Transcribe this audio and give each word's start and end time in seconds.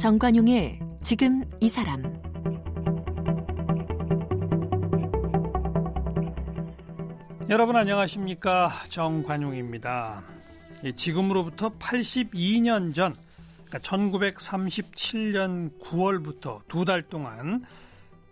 정관용의 0.00 0.80
지금 1.02 1.44
이 1.60 1.68
사람 1.68 2.02
여러분 7.50 7.76
안녕하십니까 7.76 8.70
정관용입니다. 8.88 10.22
지금으로부터 10.96 11.68
82년 11.76 12.94
전 12.94 13.14
그러니까 13.66 13.78
1937년 13.80 15.78
9월부터 15.82 16.66
두 16.66 16.86
달 16.86 17.02
동안 17.02 17.66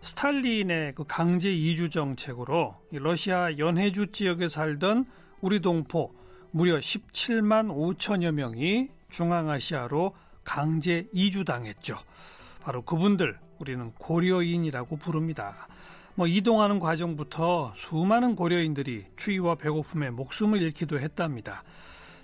스탈린의 0.01 0.95
그 0.95 1.03
강제 1.07 1.53
이주 1.53 1.91
정책으로 1.91 2.77
러시아 2.93 3.55
연해주 3.59 4.07
지역에 4.11 4.47
살던 4.47 5.05
우리 5.41 5.59
동포 5.59 6.15
무려 6.49 6.79
17만 6.79 7.67
5천여 7.67 8.31
명이 8.31 8.87
중앙아시아로 9.11 10.15
강제 10.49 11.07
이주당했죠. 11.13 11.95
바로 12.63 12.81
그분들 12.81 13.37
우리는 13.59 13.91
고려인이라고 13.99 14.97
부릅니다. 14.97 15.67
뭐 16.15 16.25
이동하는 16.25 16.79
과정부터 16.79 17.73
수많은 17.75 18.35
고려인들이 18.35 19.05
추위와 19.15 19.55
배고픔에 19.55 20.09
목숨을 20.09 20.59
잃기도 20.59 20.99
했답니다. 20.99 21.63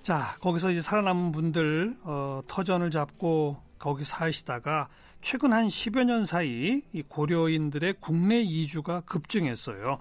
자, 0.02 0.38
거기서 0.42 0.72
이제 0.72 0.82
살아남은 0.82 1.34
분들 1.34 1.98
어, 2.02 2.42
터전을 2.48 2.90
잡고 2.90 3.62
거기 3.78 4.04
사시다가 4.04 4.88
최근 5.22 5.54
한 5.54 5.68
10여 5.68 6.06
년 6.06 6.26
사이 6.26 6.82
이 6.94 7.04
고려인들의 7.04 7.98
국내 8.00 8.42
이주가 8.42 9.02
급증했어요. 9.02 10.00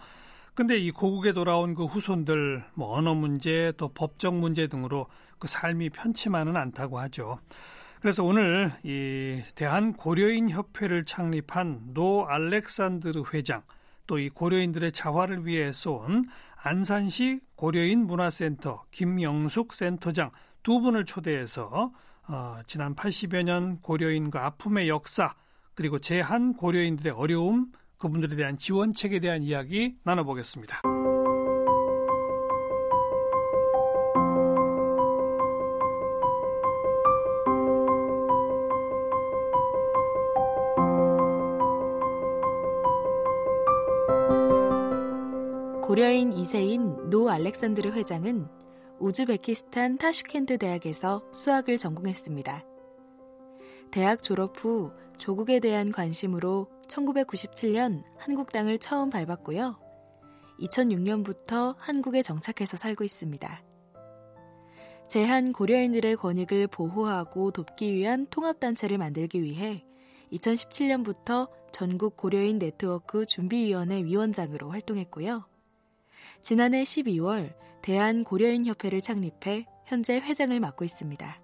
근데 0.55 0.79
이 0.79 0.91
고국에 0.93 1.35
돌아온 1.35 1.75
그 1.75 1.85
후손들 1.85 2.65
뭐 2.73 2.97
언어 2.97 3.15
문제 3.15 3.75
또 3.77 3.89
법적 3.89 4.35
문제 4.35 4.67
등으로 4.67 5.09
그 5.39 5.47
삶이 5.47 5.91
편치만은 5.91 6.57
않다고 6.57 6.99
하죠. 7.01 7.39
그래서 8.05 8.23
오늘 8.23 8.71
이 8.83 9.41
대한 9.55 9.95
고려인 9.95 10.51
협회를 10.51 11.07
창립한 11.07 11.95
노 11.95 12.27
알렉산드르 12.27 13.23
회장 13.33 13.63
또 14.07 14.19
이 14.19 14.29
고려인들의 14.29 14.93
자활을 14.93 15.47
위해 15.47 15.73
쏜 15.73 16.23
안산시 16.63 17.41
고려인 17.57 18.07
문화센터 18.07 18.85
김영숙 18.91 19.73
센터장 19.73 20.33
두 20.63 20.81
분을 20.81 21.07
초대해서 21.07 21.93
어, 22.29 22.59
지난 22.67 22.95
80여 22.95 23.43
년 23.43 23.81
고려인과 23.81 24.45
아픔의 24.45 24.91
역사 24.91 25.35
그리고 25.75 25.99
제한 25.99 26.53
고려인들의 26.53 27.11
어려움 27.11 27.73
그분들에 27.97 28.37
대한 28.37 28.59
지원책에 28.59 29.21
대한 29.21 29.43
이야기 29.43 29.97
나눠보겠습니다. 30.03 30.83
고려인 45.85 46.31
2세인 46.31 47.11
노 47.11 47.29
알렉산드르 47.29 47.91
회장은 47.91 48.49
우즈베키스탄 49.01 49.99
타슈켄트 49.99 50.57
대학에서 50.57 51.23
수학을 51.31 51.77
전공했습니다. 51.77 52.65
대학 53.91 54.23
졸업 54.23 54.55
후 54.57 54.93
조국에 55.19 55.61
대한 55.61 55.93
관심으로 55.93 56.71
1997년 56.89 58.03
한국 58.17 58.51
땅을 58.51 58.79
처음 58.79 59.11
밟았고요. 59.11 59.79
2006년부터 60.61 61.75
한국에 61.77 62.23
정착해서 62.23 62.79
살고 62.79 63.05
있습니다. 63.05 63.63
재한 65.07 65.53
고려인들의 65.53 66.17
권익을 66.17 66.67
보호하고 66.69 67.51
돕기 67.51 67.93
위한 67.93 68.27
통합단체를 68.31 68.97
만들기 68.97 69.43
위해 69.43 69.85
2017년부터 70.33 71.51
전국 71.73 72.17
고려인 72.17 72.59
네트워크 72.59 73.27
준비위원회 73.27 74.03
위원장으로 74.05 74.71
활동했고요. 74.71 75.45
지난해 76.45 76.83
12월 76.83 77.55
대한 77.81 78.23
고려인협회를 78.23 79.01
창립해 79.01 79.65
현재 79.87 80.17
회장을 80.17 80.61
맡고 80.61 80.85
있습니다. 80.85 81.41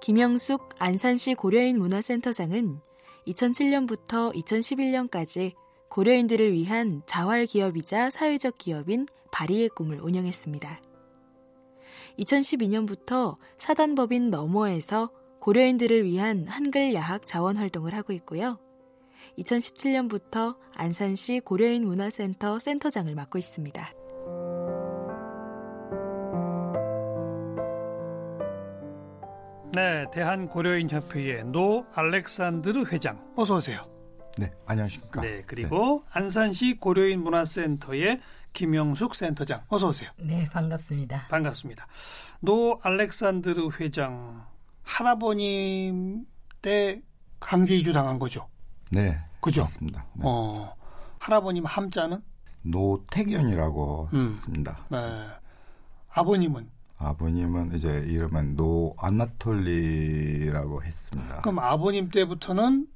김영숙 0.00 0.68
안산시 0.78 1.34
고려인 1.34 1.80
문화센터장은 1.80 2.78
2007년부터 3.26 4.32
2011년까지 4.36 5.54
고려인들을 5.88 6.52
위한 6.52 7.02
자활 7.06 7.46
기업이자 7.46 8.08
사회적 8.08 8.56
기업인 8.56 9.08
바리의 9.32 9.70
꿈을 9.70 10.00
운영했습니다. 10.00 10.80
2012년부터 12.20 13.36
사단법인 13.56 14.30
너머에서 14.30 15.10
고려인들을 15.40 16.04
위한 16.04 16.46
한글 16.46 16.94
야학 16.94 17.26
자원 17.26 17.56
활동을 17.56 17.94
하고 17.94 18.12
있고요. 18.12 18.60
2017년부터 19.40 20.56
안산시 20.76 21.40
고려인 21.40 21.84
문화센터 21.86 22.58
센터장을 22.58 23.14
맡고 23.14 23.38
있습니다. 23.38 23.92
네, 29.72 30.04
대한 30.12 30.48
고려인 30.48 30.90
협회의 30.90 31.44
노 31.44 31.86
알렉산드르 31.94 32.86
회장 32.86 33.24
어서 33.36 33.56
오세요. 33.56 33.84
네, 34.36 34.50
안녕하십니까. 34.66 35.20
네, 35.20 35.42
그리고 35.46 36.02
네. 36.06 36.20
안산시 36.20 36.78
고려인 36.80 37.22
문화센터의 37.22 38.20
김영숙 38.52 39.14
센터장 39.14 39.62
어서 39.68 39.88
오세요. 39.88 40.10
네, 40.18 40.48
반갑습니다. 40.50 41.28
반갑습니다. 41.28 41.86
노 42.40 42.80
알렉산드르 42.82 43.70
회장 43.78 44.44
할아버님 44.82 46.26
때 46.62 47.00
강제 47.38 47.76
이주 47.76 47.92
당한 47.92 48.18
거죠? 48.18 48.48
네, 48.90 49.20
그죠? 49.40 49.62
맞습니다. 49.62 50.04
네. 50.14 50.22
어, 50.24 50.74
할아버님 51.18 51.64
함자는 51.64 52.22
노태견이라고 52.62 54.08
음, 54.12 54.28
했습니다. 54.28 54.78
네. 54.90 54.98
아버님은 56.12 56.68
아버님은 56.98 57.74
이제 57.74 58.04
이름은 58.06 58.56
노 58.56 58.94
아나톨리라고 58.98 60.82
했습니다. 60.82 61.40
그럼 61.40 61.58
아버님 61.60 62.10
때부터는 62.10 62.86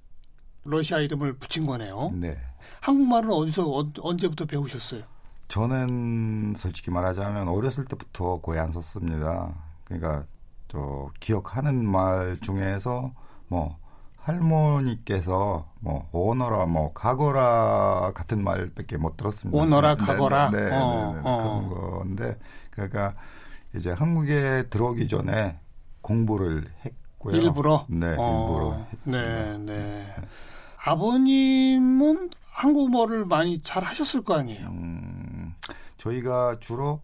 러시아 0.64 0.98
이름을 0.98 1.38
붙인 1.38 1.64
거네요. 1.66 2.10
네. 2.14 2.36
한국말은 2.80 3.30
어디서 3.30 3.66
어, 3.66 3.86
언제부터 4.00 4.44
배우셨어요? 4.44 5.02
저는 5.48 6.54
솔직히 6.56 6.90
말하자면 6.90 7.48
어렸을 7.48 7.84
때부터 7.84 8.40
거의 8.40 8.60
안 8.60 8.72
썼습니다. 8.72 9.54
그러니까 9.84 10.26
저 10.68 11.10
기억하는 11.20 11.86
말 11.86 12.38
중에서 12.40 13.12
뭐 13.48 13.78
할머니께서 14.24 15.68
뭐 15.80 16.08
오너라 16.12 16.64
뭐 16.64 16.94
가거라 16.94 18.12
같은 18.14 18.42
말밖에 18.42 18.96
못 18.96 19.18
들었습니다. 19.18 19.60
오너라 19.60 19.96
가거라. 19.96 20.50
네, 20.50 20.62
네, 20.62 20.70
네, 20.70 20.76
어, 20.76 21.12
네, 21.14 21.14
네, 21.14 21.20
어. 21.24 21.68
그런 21.68 21.90
건데 21.98 22.38
그러니까 22.70 23.14
이제 23.74 23.90
한국에 23.90 24.68
들어오기 24.70 25.08
전에 25.08 25.58
공부를 26.00 26.64
했고요. 26.84 27.36
일부러? 27.36 27.84
네, 27.88 28.16
어, 28.18 28.48
일부러 28.48 28.86
했습니다. 28.92 29.22
네, 29.22 29.58
네. 29.58 30.06
아버님은 30.82 32.30
한국어를 32.50 33.26
많이 33.26 33.62
잘 33.62 33.84
하셨을 33.84 34.22
거 34.24 34.34
아니에요? 34.34 34.68
음, 34.68 35.54
저희가 35.98 36.56
주로 36.60 37.00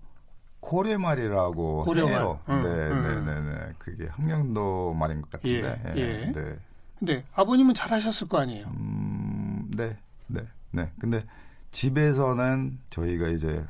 고래말이라고. 0.60 1.84
해요. 1.96 2.38
음, 2.48 2.62
네, 2.62 2.68
음. 2.68 3.24
네, 3.24 3.34
네, 3.34 3.40
네. 3.40 3.72
그게 3.78 4.06
학명도 4.06 4.94
말인 4.94 5.20
것 5.20 5.30
같은데. 5.30 5.82
예, 5.96 6.00
예. 6.00 6.32
네. 6.32 6.54
근데 7.00 7.24
아버님은 7.34 7.74
잘 7.74 7.90
하셨을 7.92 8.28
거 8.28 8.38
아니에요? 8.38 8.66
음, 8.68 9.68
네, 9.76 9.96
네, 10.28 10.42
네. 10.70 10.92
근데 11.00 11.24
집에서는 11.72 12.78
저희가 12.90 13.28
이제 13.28 13.64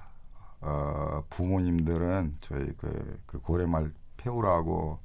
어, 0.60 1.24
부모님들은 1.30 2.36
저희 2.42 2.66
그, 2.76 3.18
그 3.24 3.40
고래말 3.40 3.92
배우라고 4.18 4.98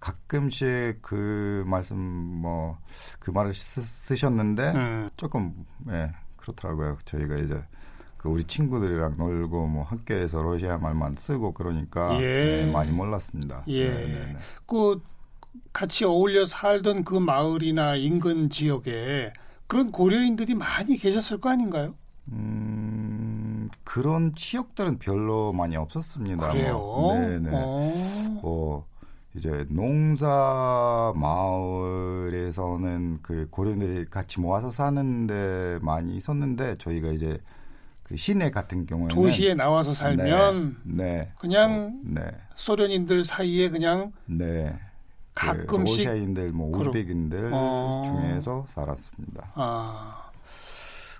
가끔씩 0.00 1.02
그 1.02 1.64
말씀 1.66 1.98
뭐 1.98 2.78
그 3.28 3.30
말을 3.30 3.52
쓰, 3.52 4.16
셨는데 4.16 4.72
음. 4.74 5.08
조금 5.18 5.66
예 5.90 6.10
그렇더라고요. 6.38 6.96
저희가 7.04 7.36
이제 7.36 7.62
그 8.16 8.30
우리 8.30 8.42
친구들이랑 8.44 9.16
놀고 9.18 9.66
뭐 9.66 9.84
학교에서 9.84 10.42
러시아 10.42 10.78
말만 10.78 11.16
쓰고 11.20 11.52
그러니까 11.52 12.18
예. 12.22 12.64
네, 12.64 12.72
많이 12.72 12.90
몰랐습니다. 12.90 13.64
예. 13.68 13.88
네, 13.88 14.06
네, 14.06 14.32
네. 14.32 14.36
그 14.66 15.02
같이 15.72 16.04
어울려 16.04 16.44
살던 16.44 17.04
그 17.04 17.14
마을이나 17.14 17.96
인근 17.96 18.50
지역에 18.50 19.32
그런 19.66 19.92
고려인들이 19.92 20.54
많이 20.54 20.96
계셨을 20.96 21.40
거 21.40 21.50
아닌가요? 21.50 21.94
음, 22.32 23.70
그런 23.84 24.34
지역들은 24.34 24.98
별로 24.98 25.52
많이 25.52 25.76
없었습니다. 25.76 26.52
그래요? 26.52 26.78
뭐, 26.78 27.14
네네. 27.14 27.50
어. 27.52 28.38
뭐, 28.42 28.86
이제 29.36 29.66
농사 29.68 31.12
마을에서는 31.14 33.18
그 33.22 33.46
고려인들이 33.50 34.06
같이 34.06 34.40
모아서 34.40 34.70
사는데 34.70 35.78
많이 35.80 36.16
있었는데 36.16 36.76
저희가 36.78 37.10
이제 37.10 37.38
그 38.02 38.16
시내 38.16 38.50
같은 38.50 38.86
경우에는 38.86 39.14
도시에 39.14 39.54
나와서 39.54 39.92
살면 39.92 40.78
네, 40.84 41.04
네. 41.04 41.32
그냥 41.38 41.72
어, 41.72 41.92
네, 42.02 42.22
소련인들 42.56 43.24
사이에 43.24 43.68
그냥 43.68 44.12
네. 44.24 44.74
그 45.38 45.46
가끔씩 45.46 46.06
러시아인들, 46.06 46.50
뭐. 46.50 46.76
우즈벡인들 46.76 47.50
어. 47.52 48.02
중에서 48.04 48.66
살았습니다. 48.74 49.52
아 49.54 50.30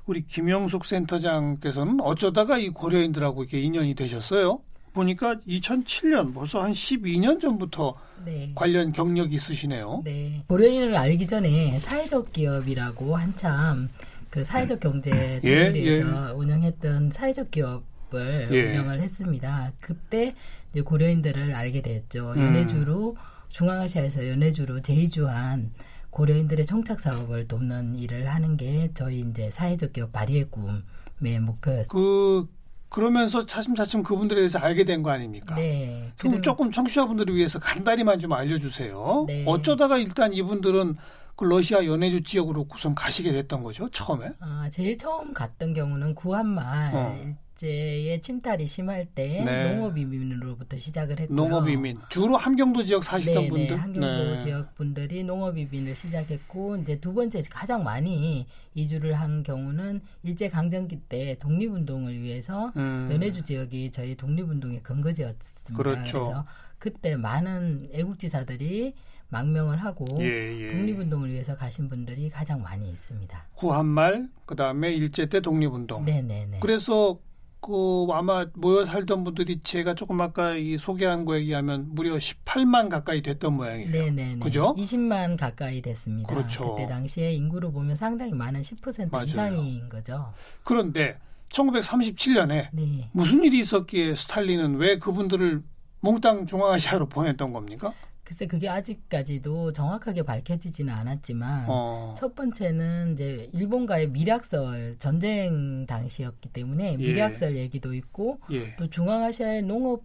우리 0.06 0.26
김영숙 0.26 0.84
센터장께서는 0.84 2.00
어쩌다가 2.00 2.58
이 2.58 2.70
고려인들하고 2.70 3.42
이렇게 3.44 3.60
인연이 3.60 3.94
되셨어요? 3.94 4.60
보니까 4.92 5.36
2007년 5.46 6.34
벌써 6.34 6.62
한 6.62 6.72
12년 6.72 7.40
전부터 7.40 7.94
네. 8.24 8.50
관련 8.54 8.92
경력이 8.92 9.34
있으시네요. 9.36 10.02
네. 10.04 10.42
고려인을 10.48 10.96
알기 10.96 11.28
전에 11.28 11.78
사회적 11.78 12.32
기업이라고 12.32 13.14
한참 13.14 13.88
그 14.30 14.42
사회적 14.42 14.80
경제 14.80 15.40
예, 15.44 15.72
대리에서 15.72 16.34
운영했던 16.34 17.10
사회적 17.12 17.50
기업을 17.50 18.48
예. 18.50 18.68
운영을 18.70 19.00
했습니다. 19.00 19.72
그때 19.78 20.34
이제 20.72 20.80
고려인들을 20.80 21.54
알게 21.54 21.82
됐죠. 21.82 22.32
음. 22.32 22.38
연해주로 22.38 23.16
중앙아시아에서 23.50 24.28
연해주로 24.28 24.80
제이주한 24.82 25.72
고려인들의 26.10 26.66
청착 26.66 27.00
사업을 27.00 27.48
돕는 27.48 27.94
일을 27.94 28.28
하는 28.28 28.56
게 28.56 28.90
저희 28.94 29.20
이제 29.20 29.50
사회적 29.50 29.92
기업 29.92 30.12
발휘의 30.12 30.46
꿈의 30.50 31.40
목표였습니다. 31.40 31.92
그 31.92 32.48
그러면서 32.88 33.44
차츰차츰 33.44 34.02
그분들에 34.02 34.40
대해서 34.40 34.58
알게 34.58 34.84
된 34.84 35.02
거 35.02 35.10
아닙니까? 35.10 35.54
네. 35.54 36.10
그럼- 36.16 36.40
조금 36.40 36.72
청취자분들을 36.72 37.34
위해서 37.36 37.58
간단히만 37.58 38.18
좀 38.18 38.32
알려주세요. 38.32 39.24
네. 39.28 39.44
어쩌다가 39.46 39.98
일단 39.98 40.32
이분들은 40.32 40.96
그 41.38 41.44
러시아 41.44 41.84
연해주 41.84 42.24
지역으로 42.24 42.66
우선 42.74 42.96
가시게 42.96 43.30
됐던 43.30 43.62
거죠 43.62 43.88
처음에? 43.90 44.32
아, 44.40 44.68
제일 44.72 44.98
처음 44.98 45.32
갔던 45.32 45.72
경우는 45.72 46.16
구한말 46.16 46.92
어. 46.92 47.16
일제의 47.58 48.20
침탈이 48.22 48.66
심할 48.66 49.06
때 49.06 49.44
네. 49.44 49.72
농업 49.72 49.96
이민으로부터 49.96 50.76
시작을 50.76 51.20
했고요. 51.20 51.36
농업 51.36 51.68
이민 51.68 52.00
주로 52.08 52.36
함경도 52.36 52.82
지역 52.84 53.04
사시던 53.04 53.44
네, 53.44 53.48
분들. 53.48 53.68
네, 53.68 53.74
한경도 53.74 54.34
네. 54.34 54.38
지역 54.40 54.74
분들이 54.74 55.22
농업 55.22 55.56
이민을 55.56 55.94
시작했고 55.94 56.78
이제 56.78 56.98
두 56.98 57.14
번째 57.14 57.40
가장 57.48 57.84
많이 57.84 58.48
이주를 58.74 59.14
한 59.14 59.44
경우는 59.44 60.00
일제 60.24 60.48
강점기 60.48 61.02
때 61.08 61.36
독립운동을 61.38 62.20
위해서 62.20 62.72
음. 62.76 63.08
연해주 63.12 63.42
지역이 63.42 63.92
저희 63.92 64.16
독립운동의 64.16 64.82
근거지였습니다. 64.82 65.74
그렇죠. 65.76 66.18
래서 66.18 66.46
그때 66.78 67.14
많은 67.14 67.90
애국지사들이 67.92 68.94
망명을 69.30 69.76
하고 69.78 70.06
예, 70.20 70.24
예. 70.24 70.72
독립운동을 70.72 71.30
위해서 71.30 71.54
가신 71.54 71.88
분들이 71.88 72.30
가장 72.30 72.62
많이 72.62 72.88
있습니다. 72.90 73.46
구한말 73.54 74.28
그다음에 74.46 74.92
일제 74.92 75.26
때 75.26 75.40
독립운동. 75.40 76.04
네, 76.04 76.22
네, 76.22 76.46
네. 76.50 76.58
그래서 76.60 77.18
그 77.60 78.06
아마 78.12 78.46
모여 78.54 78.84
살던 78.84 79.24
분들이 79.24 79.60
제가 79.62 79.94
조금 79.94 80.20
아까 80.20 80.54
이 80.54 80.78
소개한 80.78 81.24
거에 81.24 81.40
의하면 81.40 81.88
무려 81.90 82.14
18만 82.14 82.88
가까이 82.88 83.20
됐던 83.20 83.54
모양이에요. 83.54 83.90
네네네. 83.90 84.38
그죠? 84.38 84.74
20만 84.76 85.36
가까이 85.36 85.82
됐습니다. 85.82 86.32
그렇죠. 86.32 86.74
그때 86.74 86.88
당시에 86.88 87.32
인구로 87.32 87.72
보면 87.72 87.96
상당히 87.96 88.32
많은 88.32 88.60
10% 88.60 89.10
맞아요. 89.10 89.26
이상인 89.26 89.88
거죠. 89.88 90.32
그런데 90.62 91.18
1937년에 91.50 92.68
네. 92.72 93.10
무슨 93.12 93.42
일이 93.42 93.58
있었기에 93.60 94.14
스탈린은 94.14 94.76
왜 94.76 94.98
그분들을 94.98 95.62
몽땅 96.00 96.46
중앙아시아로 96.46 97.06
보냈던 97.06 97.52
겁니까? 97.52 97.92
글쎄 98.28 98.44
그게 98.44 98.68
아직까지도 98.68 99.72
정확하게 99.72 100.22
밝혀지지는 100.22 100.92
않았지만 100.92 101.64
어. 101.66 102.14
첫 102.18 102.34
번째는 102.34 103.14
이제 103.14 103.48
일본과의 103.54 104.10
미략설 104.10 104.96
전쟁 104.98 105.86
당시였기 105.86 106.50
때문에 106.50 106.92
예. 106.92 106.96
미략설 106.98 107.56
얘기도 107.56 107.94
있고 107.94 108.38
예. 108.50 108.76
또 108.76 108.90
중앙아시아의 108.90 109.62
농업 109.62 110.02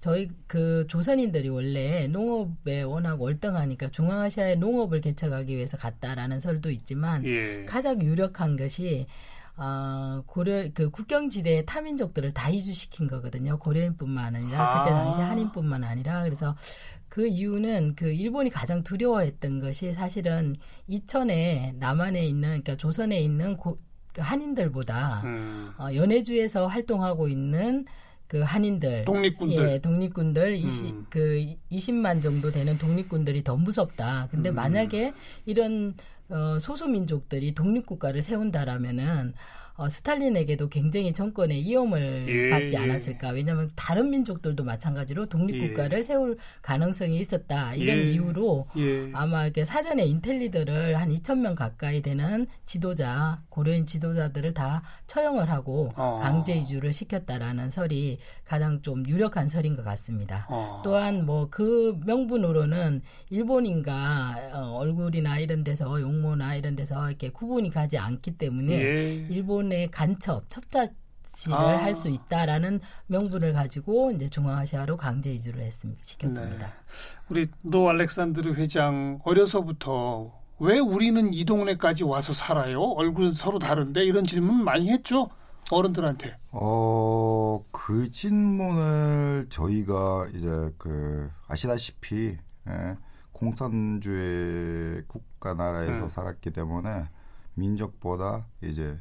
저희 0.00 0.30
그 0.48 0.84
조선인들이 0.88 1.48
원래 1.48 2.08
농업에 2.08 2.82
워낙 2.82 3.22
월등하니까 3.22 3.90
중앙아시아의 3.90 4.56
농업을 4.56 5.00
개척하기 5.00 5.54
위해서 5.54 5.76
갔다라는 5.76 6.40
설도 6.40 6.72
있지만 6.72 7.24
예. 7.24 7.66
가장 7.66 8.02
유력한 8.02 8.56
것이 8.56 9.06
어, 9.56 10.22
고려 10.26 10.68
그 10.72 10.90
국경지대의 10.90 11.66
타민족들을 11.66 12.32
다 12.32 12.48
이주시킨 12.48 13.08
거거든요. 13.08 13.58
고려인뿐만 13.58 14.34
아니라 14.34 14.82
그때 14.82 14.94
아. 14.94 15.04
당시 15.04 15.20
한인뿐만 15.20 15.84
아니라 15.84 16.22
그래서 16.24 16.56
그 17.10 17.26
이유는 17.26 17.96
그 17.96 18.10
일본이 18.12 18.48
가장 18.50 18.82
두려워했던 18.82 19.58
것이 19.60 19.92
사실은 19.92 20.56
이천에 20.86 21.74
남한에 21.78 22.24
있는 22.24 22.48
그러니까 22.48 22.76
조선에 22.76 23.20
있는 23.20 23.56
고, 23.56 23.78
그 24.14 24.22
한인들보다 24.22 25.22
음. 25.24 25.72
어, 25.76 25.88
연해주에서 25.92 26.68
활동하고 26.68 27.28
있는 27.28 27.84
그 28.28 28.40
한인들 28.42 29.06
독립군들. 29.06 29.68
예, 29.68 29.78
독립군들 29.80 30.54
이시, 30.54 30.84
음. 30.84 31.06
그 31.10 31.56
20만 31.72 32.22
정도 32.22 32.52
되는 32.52 32.78
독립군들이 32.78 33.42
더 33.42 33.56
무섭다. 33.56 34.28
근데 34.30 34.50
음. 34.50 34.54
만약에 34.54 35.12
이런 35.46 35.94
어, 36.28 36.60
소수민족들이 36.60 37.54
독립국가를 37.54 38.22
세운다라면은 38.22 39.34
어, 39.80 39.88
스탈린에게도 39.88 40.68
굉장히 40.68 41.12
정권의 41.12 41.62
위험을 41.62 42.26
예, 42.28 42.50
받지 42.50 42.74
예. 42.74 42.78
않았을까. 42.80 43.30
왜냐하면 43.30 43.70
다른 43.74 44.10
민족들도 44.10 44.64
마찬가지로 44.64 45.26
독립국가를 45.26 46.02
세울 46.02 46.36
가능성이 46.62 47.18
있었다. 47.18 47.74
이런 47.74 47.98
예. 47.98 48.12
이유로 48.12 48.66
예. 48.76 49.10
아마 49.12 49.44
이렇게 49.44 49.64
사전에 49.64 50.04
인텔리들을 50.04 51.00
한 51.00 51.10
2천 51.10 51.38
명 51.40 51.54
가까이 51.54 52.02
되는 52.02 52.46
지도자 52.66 53.42
고려인 53.48 53.86
지도자들을 53.86 54.54
다 54.54 54.82
처형을 55.06 55.50
하고 55.50 55.90
어. 55.96 56.20
강제 56.22 56.54
이주를 56.54 56.92
시켰다라는 56.92 57.70
설이 57.70 58.18
가장 58.44 58.82
좀 58.82 59.06
유력한 59.08 59.48
설인 59.48 59.76
것 59.76 59.84
같습니다. 59.84 60.46
어. 60.48 60.80
또한 60.84 61.26
뭐 61.26 61.50
그 61.50 61.98
명분으로는 62.06 63.02
일본인과 63.30 64.50
어, 64.54 64.76
얼굴이나 64.78 65.38
이런 65.38 65.64
데서 65.64 66.00
용모나 66.00 66.54
이런 66.54 66.76
데서 66.76 67.08
이렇게 67.08 67.30
구분이 67.30 67.70
가지 67.70 67.98
않기 67.98 68.38
때문에 68.38 68.72
예. 68.72 69.26
일본 69.28 69.69
의 69.72 69.90
간첩 69.90 70.48
첩자지를 70.50 71.54
아. 71.54 71.82
할수 71.82 72.08
있다라는 72.08 72.80
명분을 73.06 73.52
가지고 73.52 74.12
이제 74.12 74.28
중앙아시아로 74.28 74.96
강제 74.96 75.32
이주를 75.32 75.62
했습니다. 75.62 76.02
시켰습니다. 76.02 76.66
네. 76.66 76.72
우리 77.28 77.48
노 77.62 77.88
알렉산드르 77.88 78.54
회장 78.54 79.20
어려서부터 79.24 80.32
왜 80.60 80.78
우리는 80.78 81.32
이 81.32 81.44
동네까지 81.44 82.04
와서 82.04 82.32
살아요? 82.32 82.82
얼굴은 82.82 83.32
서로 83.32 83.58
다른데 83.58 84.04
이런 84.04 84.24
질문 84.24 84.62
많이 84.62 84.90
했죠 84.90 85.30
어른들한테. 85.70 86.36
어, 86.50 87.64
그 87.70 88.10
질문을 88.10 89.46
저희가 89.48 90.28
이제 90.34 90.48
그 90.76 91.30
아시다시피 91.46 92.36
예, 92.68 92.96
공산주의 93.32 95.02
국가 95.06 95.54
나라에서 95.54 96.04
음. 96.04 96.08
살았기 96.08 96.50
때문에 96.50 97.06
민족보다 97.54 98.46
이제 98.62 98.98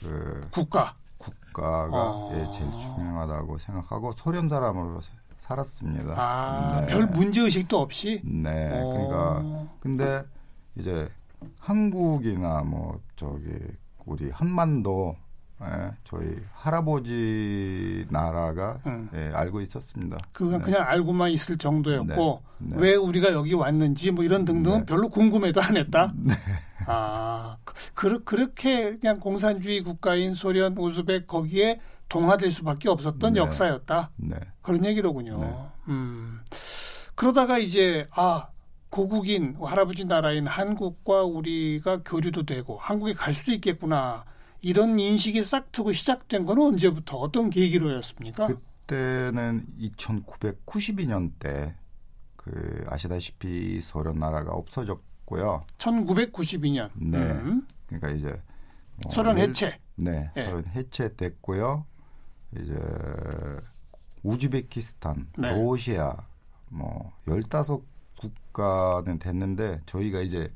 그 0.00 0.46
국가. 0.50 0.94
국가가 1.18 1.88
어. 1.92 2.30
예, 2.34 2.50
제일 2.52 2.70
중요하다고 2.70 3.58
생각하고 3.58 4.12
소련 4.12 4.48
사람으로 4.48 5.00
사- 5.00 5.12
살았습니다. 5.38 6.14
아, 6.16 6.80
네. 6.82 6.86
별 6.86 7.06
문제 7.06 7.40
의식도 7.40 7.78
없이. 7.80 8.20
네, 8.24 8.68
어. 8.72 8.92
그러니까 8.92 9.68
근데 9.80 10.22
이제 10.76 11.08
한국이나 11.58 12.62
뭐 12.62 13.00
저기 13.16 13.50
우리 14.04 14.30
한반도 14.30 15.16
예, 15.62 15.90
저희 16.04 16.36
할아버지 16.54 18.06
나라가 18.10 18.78
음. 18.86 19.08
예, 19.14 19.32
알고 19.34 19.60
있었습니다. 19.62 20.18
그건 20.32 20.58
네. 20.58 20.64
그냥 20.66 20.82
알고만 20.86 21.30
있을 21.30 21.58
정도였고 21.58 22.42
네. 22.58 22.76
네. 22.76 22.76
왜 22.80 22.94
우리가 22.94 23.32
여기 23.32 23.54
왔는지 23.54 24.12
뭐 24.12 24.22
이런 24.22 24.44
등등은 24.44 24.80
네. 24.80 24.86
별로 24.86 25.08
궁금해도 25.08 25.60
안 25.60 25.76
했다. 25.76 26.12
아 26.88 27.58
그, 27.94 28.24
그렇게 28.24 28.96
그냥 28.98 29.20
공산주의 29.20 29.82
국가인 29.82 30.34
소련, 30.34 30.76
우즈벡 30.76 31.26
거기에 31.26 31.80
동화될 32.08 32.50
수밖에 32.52 32.88
없었던 32.88 33.34
네. 33.34 33.40
역사였다. 33.40 34.10
네. 34.16 34.36
그런 34.62 34.84
얘기로군요. 34.84 35.38
네. 35.38 35.56
음. 35.88 36.40
그러다가 37.14 37.58
이제 37.58 38.06
아 38.12 38.48
고국인 38.90 39.56
할아버지 39.60 40.04
나라인 40.04 40.46
한국과 40.46 41.24
우리가 41.24 42.02
교류도 42.04 42.44
되고 42.44 42.78
한국에 42.78 43.12
갈 43.12 43.34
수도 43.34 43.52
있겠구나 43.52 44.24
이런 44.60 44.98
인식이 44.98 45.42
싹 45.42 45.70
트고 45.72 45.92
시작된 45.92 46.46
건 46.46 46.58
언제부터 46.58 47.18
어떤 47.18 47.50
계기로였습니까? 47.50 48.48
그때는 48.86 49.66
2992년 49.78 51.32
때 51.38 51.74
그 52.48 52.84
아시다시피 52.88 53.80
소련 53.82 54.18
나라가 54.18 54.52
없어졌 54.52 55.00
고요. 55.28 55.62
1992년. 55.76 56.88
네. 56.94 57.18
음. 57.18 57.66
그러니까 57.86 58.08
이제 58.08 58.40
뭐 59.02 59.12
소련 59.12 59.36
일- 59.36 59.50
해체. 59.50 59.76
네, 59.96 60.30
예. 60.38 60.46
소련 60.46 60.64
해체됐고요. 60.68 61.84
이제 62.56 62.74
우즈베키스탄, 64.22 65.26
네. 65.36 65.50
러시아 65.52 66.16
뭐 66.70 67.12
15국가는 67.26 69.20
됐는데 69.20 69.82
저희가 69.84 70.20
이제 70.20 70.50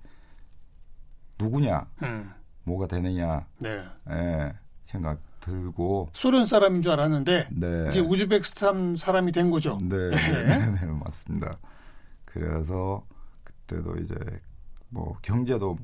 누구냐, 1.39 1.87
음. 2.03 2.33
뭐가 2.65 2.87
되느냐 2.87 3.45
네. 3.59 3.85
예, 4.11 4.55
생각 4.85 5.19
들고 5.41 6.09
소련 6.15 6.47
사람인 6.47 6.81
줄 6.81 6.93
알았는데 6.93 7.49
네. 7.51 7.89
이제 7.91 8.01
우즈베키스탄 8.01 8.97
사람이 8.97 9.33
된 9.33 9.51
거죠. 9.51 9.79
네, 9.83 10.09
네, 10.09 10.71
네, 10.81 10.87
맞습니다. 10.87 11.59
그래서 12.25 13.05
그때도 13.45 13.97
이제 13.99 14.15
뭐 14.93 15.17
경제도 15.23 15.77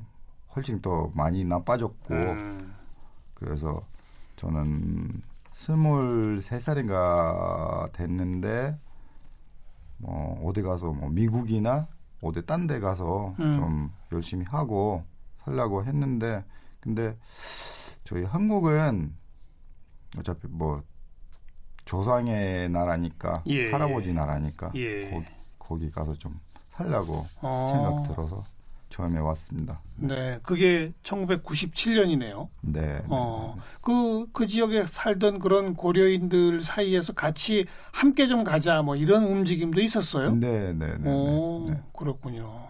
훨씬 0.55 0.81
더 0.81 1.11
많이 1.13 1.43
나빠졌고 1.43 2.13
음. 2.13 2.75
그래서 3.33 3.81
저는 4.35 5.21
스물세 5.53 6.59
살인가 6.59 7.89
됐는데 7.93 8.77
뭐 9.97 10.41
어디 10.47 10.61
가서 10.61 10.91
뭐 10.91 11.09
미국이나 11.09 11.87
어디 12.21 12.45
딴 12.45 12.67
데 12.67 12.79
가서 12.79 13.35
음. 13.39 13.53
좀 13.53 13.91
열심히 14.11 14.45
하고 14.45 15.03
살려고 15.39 15.83
했는데 15.83 16.43
근데 16.79 17.17
저희 18.03 18.23
한국은 18.23 19.15
어차피 20.17 20.47
뭐 20.47 20.83
조상의 21.85 22.69
나라니까 22.69 23.43
예. 23.47 23.71
할아버지 23.71 24.13
나라니까 24.13 24.71
예. 24.75 25.09
거기, 25.09 25.25
거기 25.57 25.91
가서 25.91 26.13
좀 26.13 26.39
살려고 26.71 27.25
어. 27.41 27.71
생각 27.71 28.15
들어서 28.15 28.43
처음에 28.89 29.19
왔습니다. 29.19 29.81
네, 29.95 30.39
그게 30.43 30.91
1997년이네요. 31.03 32.47
네. 32.61 32.81
네. 32.81 33.03
어, 33.07 33.55
그, 33.81 34.27
그 34.33 34.47
지역에 34.47 34.83
살던 34.83 35.39
그런 35.39 35.75
고려인들 35.75 36.61
사이에서 36.63 37.13
같이 37.13 37.65
함께 37.91 38.27
좀 38.27 38.43
가자, 38.43 38.81
뭐 38.81 38.95
이런 38.95 39.23
움직임도 39.23 39.81
있었어요. 39.81 40.31
네, 40.35 40.73
네, 40.73 40.97
네. 40.97 41.09
오, 41.09 41.65
네, 41.67 41.73
네. 41.73 41.81
그렇군요. 41.97 42.69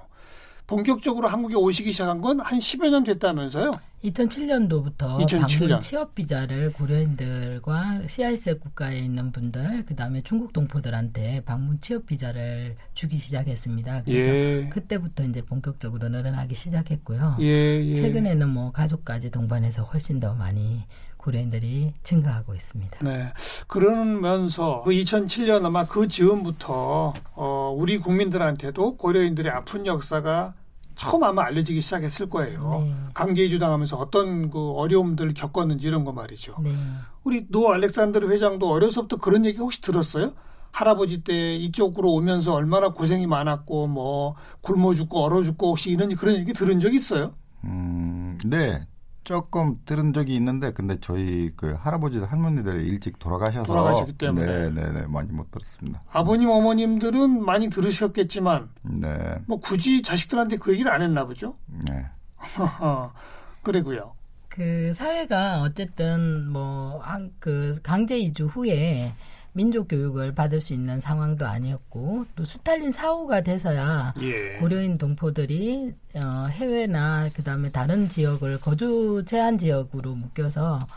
본격적으로 0.69 1.27
한국에 1.27 1.55
오시기 1.55 1.91
시작한 1.91 2.21
건 2.21 2.39
한 2.39 2.59
10여 2.59 2.89
년 2.91 3.03
됐다면서요? 3.03 3.71
2007년도부터 4.03 5.19
2007 5.21 5.59
년. 5.61 5.69
방문 5.69 5.81
취업 5.81 6.15
비자를 6.15 6.71
고려인들과 6.73 8.07
CIS 8.07 8.59
국가에 8.59 8.99
있는 8.99 9.31
분들, 9.31 9.83
그 9.85 9.95
다음에 9.95 10.21
중국 10.21 10.53
동포들한테 10.53 11.41
방문 11.43 11.81
취업 11.81 12.05
비자를 12.05 12.75
주기 12.93 13.17
시작했습니다. 13.17 14.03
그래서 14.03 14.29
예. 14.29 14.69
그때부터 14.69 15.23
이제 15.23 15.41
본격적으로 15.41 16.07
늘어나기 16.09 16.55
시작했고요. 16.55 17.38
예, 17.41 17.45
예. 17.45 17.95
최근에는 17.95 18.47
뭐 18.47 18.71
가족까지 18.71 19.31
동반해서 19.31 19.83
훨씬 19.83 20.19
더 20.19 20.33
많이 20.33 20.83
고려인들이 21.17 21.93
증가하고 22.03 22.55
있습니다. 22.55 22.99
네. 23.03 23.33
그러면서 23.67 24.81
그 24.85 24.91
2007년 24.91 25.65
아마 25.65 25.85
그 25.85 26.07
즈음부터 26.07 27.13
어, 27.33 27.75
우리 27.77 27.97
국민들한테도 27.97 28.95
고려인들의 28.95 29.51
아픈 29.51 29.85
역사가 29.85 30.53
처음 30.99 31.23
아마 31.23 31.45
알려지기 31.45 31.79
시작했을 31.79 32.29
거예요. 32.29 32.81
네. 32.83 32.93
강제 33.13 33.45
이주 33.45 33.57
당하면서 33.57 33.95
어떤 33.95 34.49
그 34.49 34.71
어려움들을 34.71 35.33
겪었는지 35.33 35.87
이런 35.87 36.03
거 36.03 36.11
말이죠. 36.11 36.57
네. 36.61 36.75
우리 37.23 37.47
노 37.47 37.71
알렉산드르 37.71 38.29
회장도 38.29 38.69
어려서부터 38.69 39.15
그런 39.15 39.45
얘기 39.45 39.59
혹시 39.59 39.81
들었어요? 39.81 40.33
할아버지 40.71 41.23
때 41.23 41.55
이쪽으로 41.55 42.11
오면서 42.11 42.53
얼마나 42.53 42.89
고생이 42.89 43.27
많았고 43.27 43.87
뭐 43.87 44.35
굶어 44.59 44.93
죽고 44.93 45.23
얼어 45.23 45.41
죽고 45.41 45.69
혹시 45.69 45.89
이런 45.89 46.13
그런 46.15 46.35
얘기 46.35 46.51
들은 46.51 46.81
적 46.81 46.93
있어요? 46.93 47.31
음, 47.63 48.37
네. 48.45 48.85
조금 49.29 49.79
들은 49.86 50.12
적이 50.12 50.33
있는데 50.38 50.74
근데 50.74 50.98
저희 51.00 51.51
그 51.55 51.74
할아버지 51.74 52.17
할머니들이 52.17 52.83
일찍 52.88 53.19
돌아가셔서 53.19 53.63
돌아가셨기 53.63 54.13
때문에. 54.13 54.43
네, 54.43 54.69
네, 54.71 54.91
네. 54.91 55.05
많이 55.05 55.31
못 55.31 55.51
들었습니다. 55.51 56.01
아버님 56.12 56.50
어머님들은 56.50 57.45
많이 57.45 57.69
들으셨겠지만 57.69 58.69
네. 58.81 59.36
뭐 59.45 59.59
굳이 59.59 60.01
자식들한테 60.01 60.57
그 60.57 60.74
얘기를 60.74 60.91
안 60.91 61.03
했나 61.03 61.27
보죠. 61.27 61.55
네. 61.67 62.07
그리고요. 63.62 64.13
그 64.48 64.93
사회가 64.95 65.62
어쨌든 65.62 66.50
뭐 66.50 67.00
그 67.38 67.77
강제 67.83 68.17
이주 68.17 68.48
후에 68.48 69.13
민족 69.59 69.89
교육을 69.89 70.33
받을 70.33 70.61
수 70.61 70.73
있는 70.73 71.01
상황도 71.01 71.45
아니었고 71.45 72.27
또 72.33 72.45
스탈린 72.45 72.93
사후가 72.93 73.41
돼서야 73.41 74.13
예. 74.21 74.57
고려인 74.57 74.97
동포들이 74.97 75.93
어, 76.15 76.47
해외나 76.49 77.27
그다음에 77.35 77.69
다른 77.69 78.07
지역을 78.07 78.61
거주 78.61 79.23
제한 79.27 79.57
지역으로 79.57 80.15
묶여서 80.15 80.87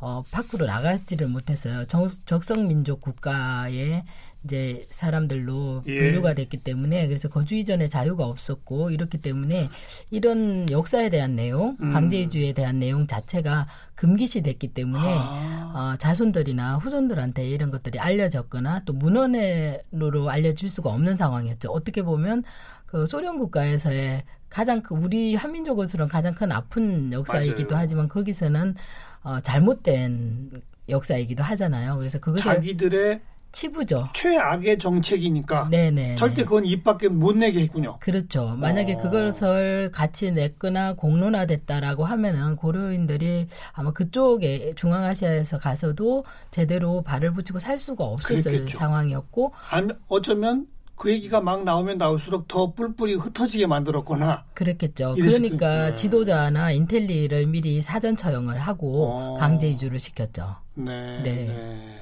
어, 0.00 0.24
밖으로 0.32 0.66
나가지를 0.66 1.28
못했어요. 1.28 1.86
정, 1.86 2.08
적성 2.24 2.66
민족 2.66 3.00
국가에 3.00 4.02
이제 4.44 4.86
사람들로 4.90 5.82
예. 5.86 5.98
분류가 5.98 6.34
됐기 6.34 6.58
때문에 6.58 7.06
그래서 7.08 7.28
거주 7.28 7.54
이전에 7.54 7.88
자유가 7.88 8.24
없었고 8.24 8.90
이렇기 8.90 9.18
때문에 9.18 9.68
이런 10.10 10.70
역사에 10.70 11.10
대한 11.10 11.34
내용, 11.34 11.76
음. 11.80 11.92
강제이주에 11.92 12.52
대한 12.52 12.78
내용 12.78 13.06
자체가 13.06 13.66
금기시 13.96 14.42
됐기 14.42 14.68
때문에 14.68 15.02
아, 15.04 15.92
어, 15.94 15.96
자손들이나 15.98 16.76
후손들한테 16.76 17.48
이런 17.48 17.70
것들이 17.70 17.98
알려졌거나 17.98 18.84
또 18.84 18.92
문헌으로 18.92 20.30
알려질 20.30 20.70
수가 20.70 20.90
없는 20.90 21.16
상황이었죠. 21.16 21.70
어떻게 21.70 22.02
보면 22.02 22.44
그 22.86 23.06
소련 23.06 23.38
국가에서의 23.38 24.22
가장 24.48 24.82
큰 24.82 24.98
우리 24.98 25.34
한민족으로서는 25.34 26.08
가장 26.08 26.34
큰 26.34 26.52
아픈 26.52 27.12
역사이기도 27.12 27.70
맞아요. 27.70 27.82
하지만 27.82 28.08
거기서는 28.08 28.76
어, 29.22 29.40
잘못된 29.40 30.62
역사이기도 30.88 31.42
하잖아요. 31.42 31.96
그래서 31.96 32.18
그것을 32.18 32.44
자기들의 32.44 33.20
치부죠. 33.52 34.08
최악의 34.12 34.78
정책이니까 34.78 35.68
네네. 35.70 36.16
절대 36.16 36.44
그건 36.44 36.64
입 36.64 36.84
밖에 36.84 37.08
못 37.08 37.36
내게 37.36 37.60
했군요. 37.62 37.96
그렇죠. 38.00 38.54
만약에 38.58 38.94
어. 38.94 38.98
그것을 38.98 39.90
같이 39.92 40.30
냈거나 40.32 40.94
공론화됐다라고 40.94 42.04
하면은 42.04 42.56
고려인들이 42.56 43.48
아마 43.72 43.92
그쪽에 43.92 44.74
중앙아시아에서 44.76 45.58
가서도 45.58 46.24
제대로 46.50 47.02
발을 47.02 47.32
붙이고 47.32 47.58
살 47.58 47.78
수가 47.78 48.04
없었을. 48.04 48.68
상황이었고 48.68 49.52
안- 49.70 49.98
어쩌면 50.08 50.66
그 50.94 51.10
얘기가 51.12 51.40
막 51.40 51.62
나오면 51.62 51.96
나올수록 51.98 52.48
더 52.48 52.72
뿔뿔이 52.72 53.14
흩어지게 53.14 53.66
만들었거나 53.68 54.44
그랬겠죠. 54.54 55.14
그러니까 55.14 55.56
거예요. 55.58 55.94
지도자나 55.94 56.72
인텔리를 56.72 57.46
미리 57.46 57.80
사전 57.82 58.16
처형을 58.16 58.58
하고 58.58 59.06
어. 59.06 59.34
강제 59.38 59.68
이주를 59.68 60.00
시켰죠. 60.00 60.56
네, 60.74 61.20
네. 61.22 61.34
네. 61.46 62.00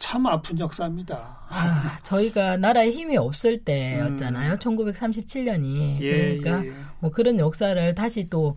참 0.00 0.26
아픈 0.26 0.58
역사입니다. 0.58 1.38
아, 1.50 1.98
저희가 2.02 2.56
나라에 2.56 2.90
힘이 2.90 3.16
없을 3.18 3.62
때였잖아요. 3.64 4.54
음. 4.54 4.58
1937년이. 4.58 6.00
예, 6.00 6.38
그러니까 6.38 6.66
예. 6.66 6.72
뭐 6.98 7.10
그런 7.10 7.38
역사를 7.38 7.94
다시 7.94 8.28
또 8.30 8.56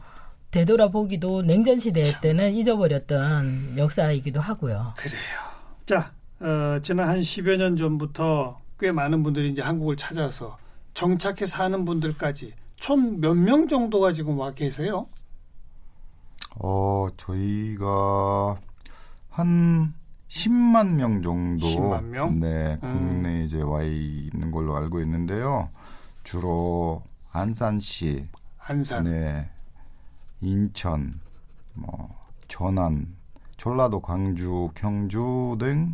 되돌아보기도 0.51 1.41
냉전 1.41 1.79
시대 1.79 2.19
때는 2.21 2.53
잊어버렸던 2.53 3.75
역사이기도 3.77 4.39
하고요. 4.39 4.93
그래요. 4.95 5.21
자, 5.85 6.13
어, 6.39 6.79
지난 6.81 7.09
한 7.09 7.19
10여 7.21 7.57
년 7.57 7.75
전부터 7.75 8.59
꽤 8.79 8.91
많은 8.91 9.21
분들이 9.21 9.51
이제 9.51 9.62
한국을 9.62 9.97
찾아서 9.97 10.57
정착해 10.93 11.45
사는 11.45 11.83
분들까지 11.85 12.53
총 12.77 13.19
몇 13.19 13.35
명 13.35 13.67
정도가 13.67 14.12
지금 14.13 14.38
와 14.39 14.51
계세요? 14.53 15.07
어, 16.55 17.07
저희가 17.17 18.57
한 19.29 19.93
10만 20.33 20.93
명 20.95 21.21
정도 21.21 21.67
10만 21.67 22.05
명? 22.05 22.39
네, 22.39 22.79
음. 22.81 23.21
국내에 23.21 23.43
이제 23.43 23.61
와 23.61 23.83
있는 23.83 24.49
걸로 24.49 24.75
알고 24.75 24.99
있는데요. 25.01 25.69
주로 26.23 27.03
안산시, 27.31 28.25
안산. 28.57 29.03
네, 29.03 29.49
인천, 30.41 31.13
뭐 31.73 32.09
전안, 32.47 33.15
전라도, 33.57 34.01
광주, 34.01 34.71
경주 34.73 35.55
등 35.59 35.93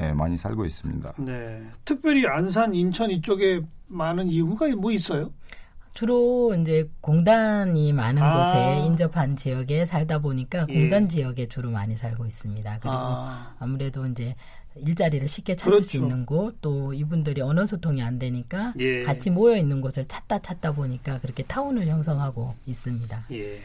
예, 0.00 0.12
많이 0.12 0.36
살고 0.36 0.64
있습니다. 0.64 1.14
네. 1.18 1.62
특별히 1.84 2.26
안산, 2.26 2.74
인천 2.74 3.10
이쪽에 3.10 3.62
많은 3.86 4.26
이유가 4.28 4.66
뭐 4.74 4.90
있어요? 4.90 5.30
주로 5.94 6.54
이제 6.54 6.88
공단이 7.00 7.92
많은 7.92 8.22
아. 8.22 8.52
곳에 8.52 8.86
인접한 8.86 9.36
지역에 9.36 9.86
살다 9.86 10.18
보니까 10.18 10.66
예. 10.68 10.74
공단 10.74 11.08
지역에 11.08 11.46
주로 11.46 11.70
많이 11.70 11.96
살고 11.96 12.26
있습니다. 12.26 12.78
그리고 12.80 12.94
아, 12.94 13.54
아무래도 13.58 14.06
이제 14.06 14.34
일자리를 14.76 15.28
쉽게 15.28 15.56
찾을 15.56 15.70
그렇죠. 15.70 15.88
수 15.88 15.96
있는 15.98 16.24
곳, 16.24 16.60
또 16.62 16.94
이분들이 16.94 17.42
언어 17.42 17.66
소통이 17.66 18.02
안 18.02 18.18
되니까 18.18 18.72
예. 18.78 19.02
같이 19.02 19.30
모여 19.30 19.56
있는 19.56 19.80
곳을 19.80 20.06
찾다 20.06 20.38
찾다 20.38 20.72
보니까 20.72 21.20
그렇게 21.20 21.42
타운을 21.42 21.86
형성하고 21.86 22.54
있습니다. 22.66 23.26
예. 23.32 23.60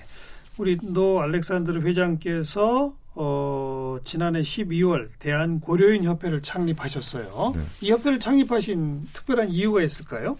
우리 0.57 0.77
노 0.81 1.21
알렉산드르 1.21 1.81
회장께서 1.81 2.93
어, 3.19 3.97
지난해 4.03 4.41
12월 4.41 5.09
대한 5.17 5.59
고려인 5.59 6.03
협회를 6.03 6.41
창립하셨어요. 6.41 7.53
네. 7.55 7.61
이 7.81 7.91
협회를 7.91 8.19
창립하신 8.19 9.07
특별한 9.13 9.49
이유가 9.49 9.81
있을까요? 9.81 10.37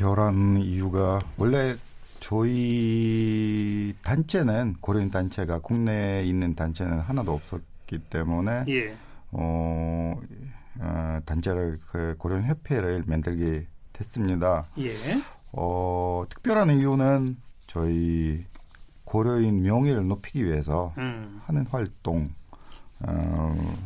별한 0.00 0.56
이유가 0.62 1.18
원래 1.36 1.76
저희 2.20 3.92
단체는 4.02 4.76
고려인 4.80 5.10
단체가 5.10 5.58
국내에 5.58 6.22
있는 6.24 6.54
단체는 6.54 7.00
하나도 7.00 7.34
없었기 7.34 7.98
때문에 8.08 8.64
예. 8.68 8.96
어, 9.30 10.18
어, 10.78 11.20
단체를 11.26 11.78
그 11.90 12.14
고려인 12.16 12.44
협회를 12.44 13.04
만들게 13.06 13.66
됐습니다. 13.92 14.64
예. 14.78 14.90
어, 15.52 16.24
특별한 16.30 16.78
이유는 16.78 17.36
저희 17.66 18.46
고려인 19.04 19.62
명예를 19.62 20.08
높이기 20.08 20.46
위해서 20.46 20.94
음. 20.96 21.42
하는 21.44 21.66
활동 21.66 22.30
어, 23.00 23.76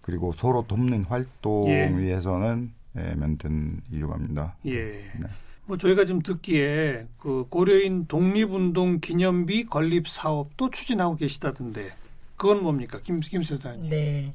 그리고 0.00 0.32
서로 0.32 0.66
돕는 0.66 1.04
활동 1.04 1.68
예. 1.68 1.94
위해서는 1.94 2.77
예, 2.96 3.14
만든 3.14 3.80
이유입니다. 3.90 4.56
예. 4.66 4.74
네. 4.74 5.28
뭐 5.66 5.76
저희가 5.76 6.06
좀 6.06 6.22
듣기에 6.22 7.06
그 7.18 7.44
고려인 7.50 8.06
독립운동 8.06 9.00
기념비 9.00 9.66
건립 9.66 10.08
사업도 10.08 10.70
추진하고 10.70 11.16
계시다던데 11.16 11.92
그건 12.36 12.62
뭡니까 12.62 12.98
김 13.02 13.20
김세사님? 13.20 13.90
네. 13.90 14.34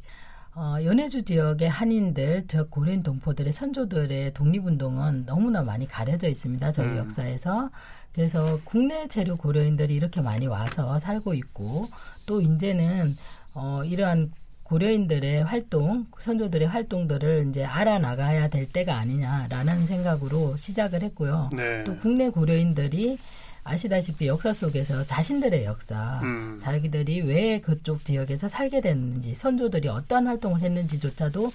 어, 0.55 0.75
연해주 0.83 1.23
지역의 1.23 1.67
한인들, 1.67 2.45
즉 2.47 2.69
고려인 2.69 3.01
동포들의 3.01 3.51
선조들의 3.51 4.33
독립운동은 4.35 5.25
너무나 5.25 5.63
많이 5.63 5.87
가려져 5.87 6.27
있습니다. 6.27 6.71
저희 6.73 6.89
음. 6.89 6.97
역사에서. 6.97 7.71
그래서 8.13 8.59
국내 8.63 9.07
체류 9.07 9.35
고려인들이 9.37 9.95
이렇게 9.95 10.21
많이 10.21 10.45
와서 10.45 10.99
살고 10.99 11.33
있고 11.33 11.89
또 12.27 12.41
이제는 12.41 13.17
어, 13.55 13.83
이러한 13.83 14.31
고려인들의 14.63 15.43
활동, 15.43 16.07
선조들의 16.17 16.67
활동들을 16.67 17.47
이제 17.49 17.63
알아나가야 17.63 18.47
될 18.47 18.67
때가 18.67 18.95
아니냐라는 18.95 19.85
생각으로 19.85 20.55
시작을 20.57 21.03
했고요. 21.03 21.49
네. 21.53 21.83
또 21.83 21.97
국내 21.97 22.29
고려인들이 22.29 23.17
아시다시피 23.63 24.27
역사 24.27 24.51
속에서 24.51 25.05
자신들의 25.05 25.63
역사, 25.65 26.19
음. 26.23 26.59
자기들이 26.61 27.21
왜 27.21 27.61
그쪽 27.61 28.03
지역에서 28.03 28.49
살게 28.49 28.81
됐는지, 28.81 29.35
선조들이 29.35 29.87
어떠한 29.87 30.27
활동을 30.27 30.61
했는지조차도 30.61 31.51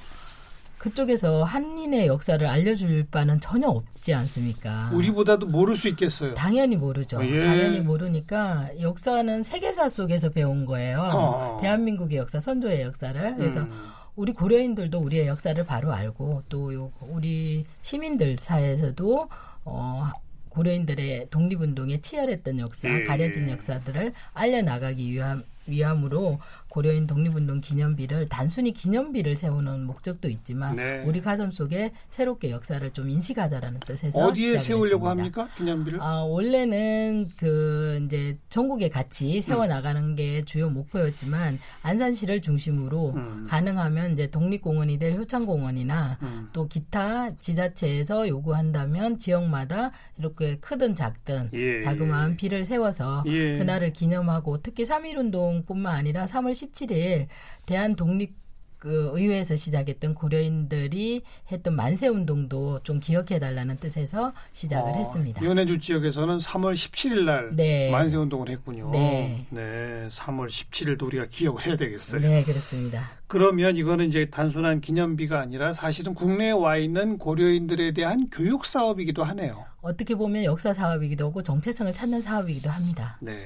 그쪽에서 0.79 1.43
한인의 1.45 2.07
역사를 2.07 2.45
알려줄 2.47 3.07
바는 3.11 3.41
전혀 3.41 3.67
없지 3.69 4.15
않습니까? 4.15 4.91
우리보다도 4.93 5.47
모를 5.47 5.77
수 5.77 5.89
있겠어요. 5.89 6.35
당연히 6.35 6.77
모르죠. 6.77 7.21
예. 7.27 7.43
당연히 7.43 7.81
모르니까 7.81 8.71
역사는 8.81 9.43
세계사 9.43 9.89
속에서 9.89 10.31
배운 10.31 10.65
거예요. 10.67 11.01
어. 11.13 11.59
대한민국의 11.61 12.19
역사, 12.19 12.39
선조의 12.41 12.83
역사를. 12.83 13.37
그래서 13.37 13.61
음. 13.61 13.71
우리 14.15 14.33
고려인들도 14.33 14.99
우리의 14.99 15.27
역사를 15.27 15.63
바로 15.65 15.93
알고 15.93 16.43
또 16.49 16.73
요- 16.75 16.93
우리 17.01 17.65
시민들 17.83 18.37
사이에서도 18.39 19.29
어 19.65 20.11
고려인들의 20.49 21.29
독립운동에 21.31 22.01
치열했던 22.01 22.59
역사, 22.59 22.89
예. 22.89 23.03
가려진 23.03 23.49
역사들을 23.49 24.13
알려나가기 24.35 25.13
위함, 25.13 25.45
위함으로 25.67 26.41
고려인 26.69 27.07
독립운동 27.07 27.61
기념비를 27.61 28.29
단순히 28.29 28.73
기념비를 28.73 29.37
세우는 29.37 29.85
목적도 29.85 30.29
있지만 30.29 30.77
네. 30.77 31.03
우리 31.07 31.21
가슴 31.21 31.51
속에 31.51 31.93
새롭게 32.11 32.51
역사를 32.51 32.89
좀 32.93 33.09
인식하자라는 33.09 33.81
뜻에서 33.81 34.19
어디에 34.19 34.59
세우려고 34.59 35.07
했습니다. 35.07 35.41
합니까 35.41 35.49
기념비를? 35.57 36.01
아, 36.01 36.23
원래는 36.23 37.29
그 37.39 38.03
이제 38.05 38.37
전국에 38.51 38.89
같이 38.91 39.41
세워 39.41 39.65
음. 39.65 39.69
나가는 39.69 40.15
게 40.15 40.43
주요 40.43 40.69
목표였지만 40.69 41.59
안산시를 41.83 42.43
중심으로 42.43 43.15
음. 43.17 43.47
가능하면 43.49 44.13
이제 44.13 44.31
독립공원이 44.31 44.99
될 44.99 45.15
효창공원이나 45.15 46.19
음. 46.23 46.49
또 46.53 46.69
기타 46.69 47.35
지자체에서 47.37 48.29
요구한다면 48.29 49.19
지역마다 49.19 49.93
이렇게 50.19 50.59
크든 50.59 50.95
작든 50.95 51.51
예. 51.55 51.81
자그마한 51.81 52.37
비를 52.37 52.65
세워서 52.65 53.25
예. 53.27 53.59
그날을 53.59 53.93
기념하고 53.93 54.61
특히 54.63 54.85
3.1 54.85 55.17
운동뿐만 55.17 55.95
아니라 55.95 56.27
3월 56.27 56.58
17일 56.67 57.27
대한 57.67 57.97
독립 57.97 58.39
그 58.79 59.11
의회에서 59.13 59.57
시작했던 59.57 60.15
고려인들이 60.15 61.23
했던 61.51 61.75
만세 61.75 62.07
운동도 62.07 62.81
좀 62.85 63.01
기억해 63.01 63.41
달라는 63.41 63.77
뜻에서 63.79 64.33
시작을 64.53 64.93
어, 64.93 64.95
했습니다. 64.95 65.45
연해주 65.45 65.79
지역에서는 65.79 66.39
3월 66.39 66.75
17일 66.75 67.25
날 67.25 67.57
네. 67.57 67.91
만세 67.91 68.17
운동을 68.17 68.49
했군요. 68.51 68.91
네. 68.93 69.47
네, 69.51 70.07
3월 70.09 70.47
17일도 70.47 71.03
우리가 71.05 71.27
기억을 71.27 71.67
해야 71.67 71.77
되겠어요. 71.77 72.21
네, 72.21 72.45
그렇습니다. 72.45 73.11
그러면 73.27 73.77
이거는 73.77 74.07
이제 74.07 74.31
단순한 74.31 74.81
기념비가 74.81 75.41
아니라 75.41 75.73
사실은 75.73 76.15
국내에 76.15 76.53
와 76.53 76.77
있는 76.77 77.19
고려인들에 77.19 77.93
대한 77.93 78.29
교육 78.31 78.65
사업이기도 78.65 79.25
하네요. 79.25 79.65
어떻게 79.81 80.15
보면 80.15 80.45
역사 80.45 80.73
사업이기도 80.73 81.27
하고 81.27 81.43
정체성을 81.43 81.93
찾는 81.93 82.23
사업이기도 82.23 82.71
합니다. 82.71 83.19
네. 83.21 83.45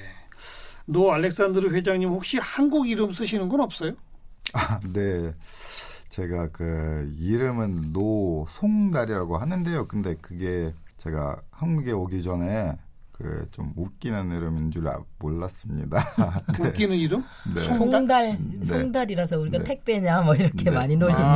노 0.86 1.12
알렉산드르 1.12 1.74
회장님 1.74 2.08
혹시 2.08 2.38
한국 2.38 2.88
이름 2.88 3.12
쓰시는 3.12 3.48
건 3.48 3.60
없어요? 3.60 3.92
아, 4.52 4.80
네. 4.80 5.34
제가 6.08 6.48
그 6.52 7.10
이름은 7.18 7.92
노송달이라고 7.92 9.38
하는데요. 9.38 9.88
근데 9.88 10.14
그게 10.20 10.72
제가 10.98 11.40
한국에 11.50 11.92
오기 11.92 12.22
전에 12.22 12.76
그 13.22 13.46
좀 13.52 13.72
웃기는 13.76 14.30
이름인 14.32 14.70
줄 14.70 14.88
아- 14.88 14.98
몰랐습니다. 15.18 15.98
네. 16.58 16.68
웃기는 16.68 16.96
이름? 16.96 17.22
네. 17.54 17.60
송달? 17.60 17.90
송달, 17.90 18.38
네. 18.58 18.64
송달이라서 18.64 19.38
우리가 19.38 19.58
네. 19.58 19.64
택배냐 19.64 20.22
뭐 20.22 20.34
이렇게 20.34 20.64
네. 20.64 20.70
많이 20.70 20.96
놀립니다. 20.96 21.26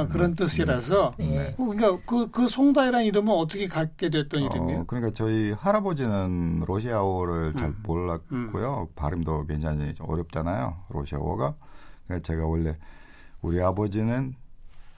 아, 0.00 0.06
그런 0.12 0.34
뜻이라서. 0.34 1.14
네. 1.18 1.54
어, 1.58 1.64
그러니까 1.64 1.98
그, 2.06 2.30
그 2.30 2.46
송다이라는 2.48 3.06
이름은 3.06 3.32
어떻게 3.32 3.66
갖게 3.68 4.10
됐던 4.10 4.40
이름이에요? 4.42 4.80
어, 4.80 4.84
그러니까 4.86 5.12
저희 5.14 5.52
할아버지는 5.52 6.60
러시아어를 6.66 7.54
잘 7.54 7.68
음. 7.68 7.80
몰랐고요. 7.82 8.90
발음도 8.94 9.46
굉장히 9.46 9.92
좀 9.94 10.08
어렵잖아요. 10.08 10.76
러시아어가. 10.90 11.54
그러니까 12.06 12.26
제가 12.26 12.46
원래 12.46 12.76
우리 13.42 13.60
아버지는 13.60 14.34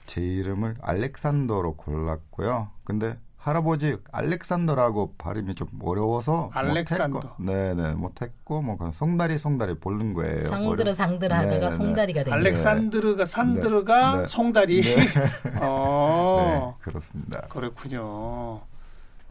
제 0.05 0.21
이름을 0.21 0.75
알렉산더로 0.81 1.75
골랐고요. 1.75 2.69
근데 2.83 3.17
할아버지 3.49 3.97
알렉산더라고 4.11 5.15
발음이 5.17 5.55
좀 5.55 5.67
어려워서 5.83 6.49
알렉산더. 6.53 7.13
못했고, 7.19 7.43
네네 7.43 7.93
못했고 7.93 8.61
뭐 8.61 8.77
그냥 8.77 8.91
송다리 8.93 9.37
송다리 9.37 9.75
부른 9.79 10.13
거예요. 10.13 10.47
상들어 10.47 10.69
어려- 10.91 10.95
상들어 10.95 11.35
하다가 11.35 11.49
네, 11.57 11.59
네. 11.59 11.71
송다리가 11.71 12.23
된 12.23 12.25
거죠. 12.25 12.35
알렉산드르가 12.35 13.25
산드르가 13.25 14.21
네. 14.21 14.27
송다리. 14.27 14.81
네. 14.81 14.95
어. 15.61 16.75
네, 16.77 16.83
그렇습니다. 16.83 17.41
그렇군요. 17.49 18.61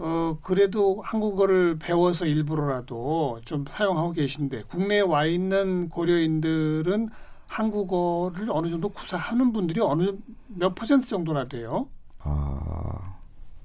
어, 0.00 0.38
그래도 0.42 1.00
한국어를 1.04 1.78
배워서 1.80 2.24
일부러라도 2.26 3.40
좀 3.44 3.64
사용하고 3.68 4.12
계신데, 4.12 4.64
국내에 4.68 5.00
와 5.00 5.24
있는 5.26 5.88
고려인들은 5.88 7.08
한국어를 7.48 8.48
어느 8.50 8.68
정도 8.68 8.90
구사하는 8.90 9.52
분들이 9.52 9.80
어느 9.80 10.12
몇 10.48 10.74
퍼센트 10.74 11.06
정도나 11.08 11.48
돼요? 11.48 11.88
아 12.20 12.60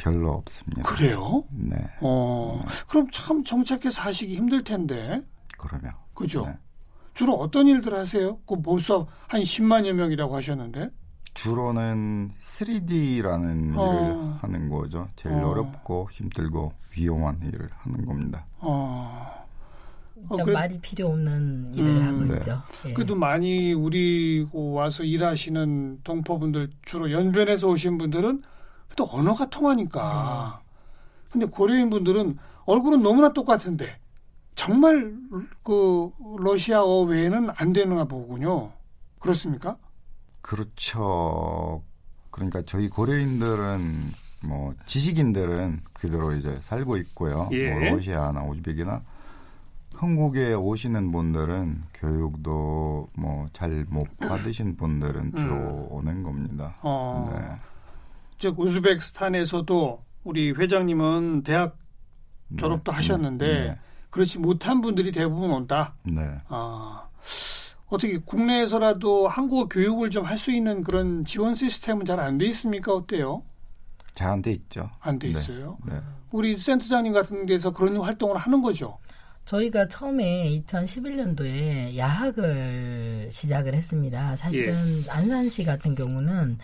별로 0.04 0.32
없습니다. 0.34 0.84
그래요? 0.84 1.44
네, 1.52 1.78
어, 2.02 2.62
그럼 2.90 3.08
참 3.12 3.44
정착해 3.44 3.90
사시기 3.90 4.36
힘들 4.36 4.64
텐데, 4.64 5.22
그러면 5.58 5.92
그죠? 6.14 6.46
네. 6.46 6.58
주로 7.14 7.36
어떤 7.36 7.68
일들 7.68 7.94
하세요? 7.94 8.38
그 8.46 8.62
벌써 8.62 9.08
한 9.28 9.42
10만여 9.42 9.94
명이라고 9.94 10.36
하셨는데, 10.36 10.90
주로는 11.36 12.32
3D라는 12.44 13.70
일을 13.70 13.78
어. 13.78 14.38
하는 14.42 14.70
거죠. 14.70 15.08
제일 15.16 15.36
어. 15.36 15.50
어. 15.50 15.54
렵고 15.56 16.10
힘들고 16.12 16.74
위험한 16.96 17.40
일을 17.44 17.70
하는 17.72 18.06
겁니다. 18.06 18.46
어, 18.60 19.46
어, 20.30 20.38
그래- 20.38 20.54
말이 20.54 20.80
필요 20.80 21.08
없는 21.08 21.74
일을 21.74 21.90
음, 21.90 22.04
하고 22.08 22.26
네. 22.26 22.36
있죠. 22.36 22.62
예. 22.86 22.94
그래도 22.94 23.16
많이 23.16 23.74
우리 23.74 24.46
와서 24.52 25.04
일하시는 25.04 26.02
동포분들 26.04 26.70
주로 26.86 27.12
연변에서 27.12 27.68
오신 27.70 27.98
분들은 27.98 28.44
또 28.96 29.08
언어가 29.12 29.46
통하니까. 29.50 30.62
근데 31.32 31.46
고려인 31.46 31.90
분들은 31.90 32.38
얼굴은 32.66 33.02
너무나 33.02 33.34
똑같은데 33.34 33.98
정말 34.56 35.16
그 35.64 36.12
러시아어 36.38 37.02
외에는 37.02 37.50
안 37.56 37.74
되는가 37.74 38.06
보군요. 38.06 38.72
그렇습니까? 39.20 39.78
그렇죠. 40.42 41.82
그러니까 42.30 42.62
저희 42.66 42.88
고려인들은 42.90 43.94
뭐 44.44 44.74
지식인들은 44.86 45.82
그대로 45.94 46.34
이제 46.34 46.58
살고 46.62 46.98
있고요. 46.98 47.50
예. 47.54 47.72
뭐 47.72 47.80
러시아나 47.96 48.44
우즈벡이나 48.44 49.02
한국에 49.96 50.54
오시는 50.54 51.12
분들은 51.12 51.84
교육도 51.94 53.08
뭐 53.16 53.48
잘 53.54 53.86
못 53.90 54.06
받으신 54.18 54.76
분들은 54.76 55.34
주로 55.36 55.54
음. 55.56 55.88
오는 55.92 56.24
겁니다. 56.24 56.76
어, 56.82 57.32
네. 57.34 57.56
즉 58.44 58.60
우즈베키스탄에서도 58.60 60.04
우리 60.26 60.52
회장님은 60.52 61.44
대학 61.44 61.78
졸업도 62.58 62.92
네. 62.92 62.96
하셨는데 62.98 63.48
네. 63.48 63.80
그렇지 64.10 64.38
못한 64.40 64.82
분들이 64.82 65.12
대부분 65.12 65.50
온다. 65.52 65.96
네. 66.04 66.22
아, 66.50 67.08
어떻게 67.88 68.18
국내에서라도 68.18 69.30
한국어 69.30 69.70
교육을 69.70 70.10
좀 70.10 70.26
할 70.26 70.38
수 70.38 70.52
있는 70.52 70.84
그런 70.84 71.24
지원 71.24 71.56
시스템은 71.56 72.06
잘 72.06 72.20
안 72.20 72.38
돼 72.38 72.46
있습니까? 72.48 72.94
어때요? 72.94 73.44
잘 74.14 74.28
안 74.30 74.42
돼 74.42 74.52
있죠. 74.52 74.90
안돼 75.00 75.32
네. 75.32 75.40
있어요. 75.40 75.78
네. 75.88 76.02
우리 76.32 76.58
센터장님 76.58 77.14
같은 77.14 77.46
데서 77.46 77.72
그런 77.72 77.96
활동을 77.96 78.36
하는 78.36 78.62
거죠. 78.62 78.98
저희가 79.46 79.88
처음에 79.88 80.50
2011년도에 80.68 81.96
야학을 81.96 83.30
시작을 83.32 83.74
했습니다. 83.74 84.36
사실은 84.36 84.76
안산시 85.10 85.64
같은 85.64 85.96
경우는 85.96 86.58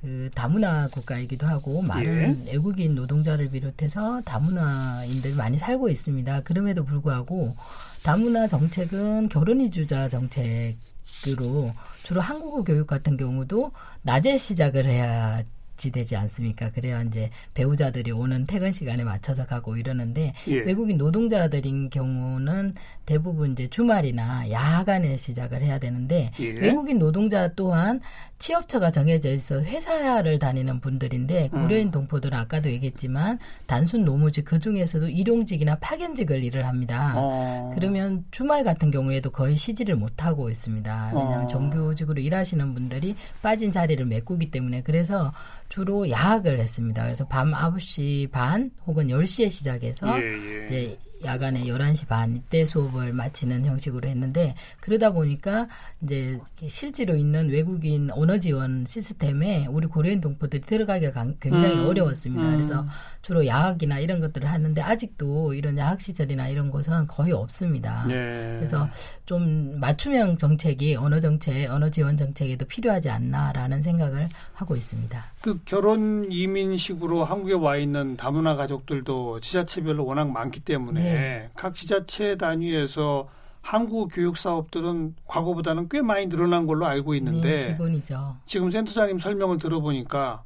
그 0.00 0.30
다문화 0.34 0.88
국가이기도 0.88 1.46
하고 1.46 1.82
많은 1.82 2.46
예. 2.46 2.52
외국인 2.52 2.94
노동자를 2.94 3.50
비롯해서 3.50 4.22
다문화인들이 4.24 5.34
많이 5.34 5.58
살고 5.58 5.90
있습니다. 5.90 6.40
그럼에도 6.42 6.84
불구하고 6.84 7.54
다문화 8.02 8.48
정책은 8.48 9.28
결혼 9.28 9.60
이주자 9.60 10.08
정책으로 10.08 11.72
주로 12.02 12.20
한국어 12.22 12.64
교육 12.64 12.86
같은 12.86 13.18
경우도 13.18 13.72
낮에 14.02 14.38
시작을 14.38 14.86
해야 14.86 15.42
지되지 15.80 16.14
않습니까? 16.14 16.70
그래야 16.70 17.02
이제 17.02 17.30
배우자들이 17.54 18.12
오는 18.12 18.44
퇴근 18.44 18.70
시간에 18.70 19.02
맞춰서 19.02 19.46
가고 19.46 19.76
이러는데 19.76 20.34
예. 20.46 20.58
외국인 20.60 20.98
노동자들인 20.98 21.90
경우는 21.90 22.74
대부분 23.06 23.52
이제 23.52 23.66
주말이나 23.68 24.50
야간에 24.50 25.16
시작을 25.16 25.62
해야 25.62 25.78
되는데 25.78 26.30
예. 26.38 26.50
외국인 26.50 26.98
노동자 26.98 27.48
또한 27.54 28.00
취업처가 28.38 28.90
정해져 28.90 29.30
있어 29.30 29.60
회사를 29.60 30.38
다니는 30.38 30.80
분들인데 30.80 31.50
음. 31.52 31.62
고려인 31.62 31.90
동포들은 31.90 32.36
아까도 32.36 32.70
얘기했지만 32.70 33.38
단순 33.66 34.04
노무직 34.04 34.44
그 34.46 34.58
중에서도 34.58 35.08
일용직이나 35.08 35.76
파견직을 35.76 36.42
일을 36.42 36.66
합니다. 36.66 37.12
어. 37.16 37.72
그러면 37.74 38.24
주말 38.30 38.64
같은 38.64 38.90
경우에도 38.90 39.30
거의 39.30 39.56
쉬지를 39.56 39.96
못하고 39.96 40.48
있습니다. 40.50 41.12
왜냐하면 41.14 41.44
어. 41.44 41.46
정규직으로 41.46 42.20
일하시는 42.20 42.74
분들이 42.74 43.14
빠진 43.42 43.70
자리를 43.72 44.04
메꾸기 44.06 44.50
때문에 44.50 44.82
그래서 44.82 45.32
주로 45.70 46.10
야학을 46.10 46.58
했습니다. 46.58 47.04
그래서 47.04 47.26
밤 47.26 47.52
9시 47.52 48.30
반 48.30 48.70
혹은 48.86 49.06
10시에 49.06 49.50
시작해서 49.50 50.20
예, 50.20 50.24
예. 50.24 50.64
이제 50.66 50.98
야간에 51.24 51.64
11시 51.64 52.06
반 52.08 52.36
이때 52.36 52.64
수업을 52.64 53.12
마치는 53.12 53.64
형식으로 53.66 54.08
했는데 54.08 54.54
그러다 54.80 55.12
보니까 55.12 55.68
이제 56.02 56.38
실제로 56.66 57.14
있는 57.16 57.50
외국인 57.50 58.10
언어 58.12 58.38
지원 58.38 58.84
시스템에 58.86 59.66
우리 59.68 59.86
고려인 59.86 60.20
동포들이 60.20 60.62
들어가기가 60.62 61.12
강- 61.12 61.36
굉장히 61.40 61.74
음, 61.78 61.86
어려웠습니다. 61.86 62.42
음. 62.48 62.56
그래서 62.56 62.86
주로 63.22 63.46
야학이나 63.46 63.98
이런 63.98 64.20
것들을 64.20 64.48
하는데 64.50 64.80
아직도 64.80 65.54
이런 65.54 65.76
야학 65.76 66.00
시설이나 66.00 66.48
이런 66.48 66.70
곳은 66.70 67.06
거의 67.06 67.32
없습니다. 67.32 68.04
예. 68.08 68.56
그래서 68.58 68.88
좀 69.26 69.78
맞춤형 69.78 70.38
정책이 70.38 70.96
언어 70.96 71.20
정책, 71.20 71.70
언어 71.70 71.90
지원 71.90 72.16
정책에도 72.16 72.64
필요하지 72.64 73.10
않나라는 73.10 73.82
생각을 73.82 74.28
하고 74.54 74.76
있습니다. 74.76 75.22
그 75.42 75.58
결혼 75.64 76.30
이민식으로 76.30 77.24
한국에 77.24 77.54
와 77.54 77.76
있는 77.76 78.16
다문화 78.16 78.54
가족들도 78.56 79.40
지자체별로 79.40 80.04
워낙 80.04 80.30
많기 80.30 80.60
때문에 80.60 81.00
네. 81.02 81.09
각 81.54 81.74
지자체 81.74 82.36
단위에서 82.36 83.28
한국어 83.62 84.06
교육 84.06 84.36
사업들은 84.36 85.16
과거보다는 85.26 85.88
꽤 85.88 86.02
많이 86.02 86.26
늘어난 86.26 86.66
걸로 86.66 86.86
알고 86.86 87.12
네, 87.12 87.18
있는데 87.18 87.68
기본이죠. 87.68 88.36
지금 88.46 88.70
센터장님 88.70 89.18
설명을 89.18 89.58
들어보니까 89.58 90.42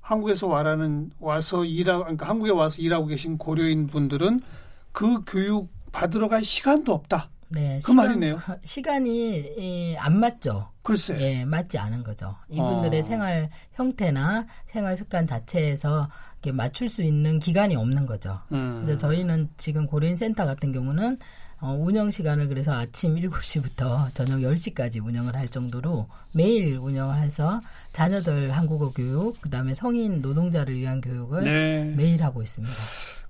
한국에서 0.00 0.46
와라는 0.46 1.10
와서 1.20 1.64
일하 1.64 1.98
그러니까 1.98 2.26
한국에 2.26 2.50
와서 2.50 2.80
일하고 2.80 3.06
계신 3.06 3.36
고려인 3.36 3.86
분들은 3.86 4.40
그 4.92 5.22
교육 5.26 5.70
받으러 5.92 6.28
갈 6.28 6.42
시간도 6.42 6.92
없다. 6.92 7.30
네, 7.50 7.80
그 7.84 7.92
말이네요. 7.92 8.36
시간이 8.62 9.38
이, 9.56 9.96
안 9.98 10.18
맞죠. 10.18 10.70
글쎄. 10.82 11.16
예, 11.20 11.44
맞지 11.44 11.78
않은 11.78 12.02
거죠. 12.02 12.36
이분들의 12.48 13.00
어. 13.00 13.02
생활 13.02 13.50
형태나 13.72 14.46
생활 14.66 14.96
습관 14.96 15.26
자체에서 15.26 16.08
맞출 16.52 16.88
수 16.88 17.02
있는 17.02 17.38
기간이 17.38 17.76
없는 17.76 18.06
거죠. 18.06 18.40
음. 18.52 18.82
그래서 18.84 18.98
저희는 18.98 19.48
지금 19.56 19.86
고려인 19.86 20.16
센터 20.16 20.46
같은 20.46 20.72
경우는 20.72 21.18
어, 21.60 21.76
운영 21.76 22.10
시간을 22.10 22.48
그래서 22.48 22.72
아침 22.72 23.16
7시부터 23.16 24.14
저녁 24.14 24.38
10시까지 24.38 25.04
운영을 25.04 25.34
할 25.34 25.48
정도로 25.48 26.08
매일 26.32 26.78
운영을 26.78 27.16
해서 27.18 27.60
자녀들 27.92 28.52
한국어 28.52 28.92
교육, 28.92 29.40
그다음에 29.40 29.74
성인 29.74 30.22
노동자를 30.22 30.76
위한 30.76 31.00
교육을 31.00 31.42
네. 31.42 31.84
매일 31.96 32.22
하고 32.22 32.42
있습니다. 32.42 32.74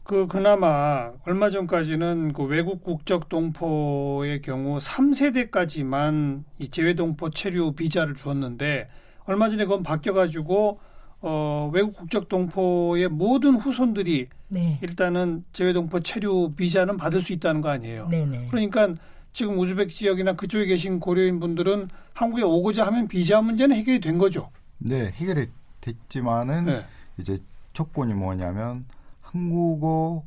그 0.03 0.27
그나마 0.27 1.11
얼마 1.27 1.51
전까지는 1.51 2.33
그 2.33 2.43
외국 2.45 2.83
국적 2.83 3.29
동포의 3.29 4.43
경우 4.43 4.79
3세대까지만 4.79 6.45
이 6.59 6.69
재외 6.71 6.95
동포 6.95 7.31
체류 7.31 7.73
비자를 7.73 8.15
주었는데 8.15 8.89
얼마 9.25 9.51
전에 9.51 9.65
그건 9.65 9.83
바뀌어 9.83 10.15
가지고 10.15 10.81
어 11.21 11.71
외국 11.73 11.97
국적 11.97 12.29
동포의 12.29 13.09
모든 13.09 13.57
후손들이 13.57 14.29
네. 14.49 14.79
일단은 14.83 15.45
재외 15.53 15.73
동포 15.73 16.01
체류 16.01 16.53
비자는 16.57 16.97
받을 16.97 17.23
수 17.23 17.33
있다는 17.33 17.61
거 17.61 17.69
아니에요. 17.71 18.09
네, 18.09 18.25
네. 18.25 18.47
그러니까 18.51 18.95
지금 19.33 19.59
우즈벡 19.59 19.91
지역이나 19.91 20.35
그쪽에 20.35 20.67
계신 20.67 21.01
고려인 21.01 21.41
분들은 21.41 21.89
한국에 22.15 22.43
오고자 22.43 22.87
하면 22.87 23.09
비자 23.09 23.41
문제는 23.43 23.77
해결이 23.77 24.01
된 24.01 24.19
거죠. 24.19 24.51
네, 24.79 25.11
해결이 25.13 25.49
됐지만은 25.81 26.65
네. 26.65 26.87
이제 27.19 27.39
조건이 27.73 28.15
뭐냐면 28.15 28.87
한국어 29.21 30.25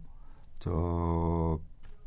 저 0.60 1.60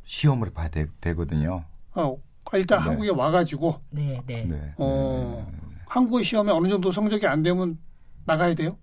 시험을 0.04 0.50
봐야 0.50 0.68
되, 0.68 0.86
되거든요. 1.00 1.64
어, 1.94 2.16
일단 2.52 2.78
네. 2.78 2.84
한국에 2.84 3.10
와가지고 3.10 3.80
네, 3.90 4.22
네. 4.26 4.44
네. 4.44 4.72
어, 4.76 5.46
네, 5.50 5.58
네, 5.58 5.66
한국어 5.86 6.22
시험에 6.22 6.52
어느 6.52 6.68
정도 6.68 6.92
성적이 6.92 7.26
안 7.26 7.42
되면 7.42 7.78
나가야 8.26 8.54
돼요? 8.54 8.76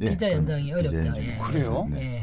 예, 0.00 0.08
비자 0.10 0.30
연장이 0.32 0.70
그럼 0.70 0.82
비자 0.84 0.96
어렵죠. 0.98 1.08
연장이 1.08 1.26
예. 1.28 1.38
그래요? 1.38 1.88
네. 1.90 2.00
예. 2.00 2.22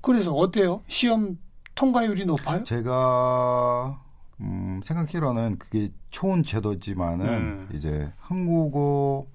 그래서 0.00 0.32
어때요? 0.32 0.82
시험 0.86 1.38
통과율이 1.74 2.24
높아요? 2.26 2.62
제가 2.64 4.02
음, 4.40 4.80
생각기로는 4.84 5.58
그게 5.58 5.90
좋은 6.10 6.42
제도지만은 6.42 7.26
음. 7.26 7.68
이제 7.72 8.12
한국어 8.18 9.26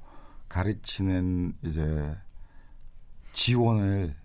가르치는 0.49 1.53
이제 1.63 2.15
지원을 3.33 4.15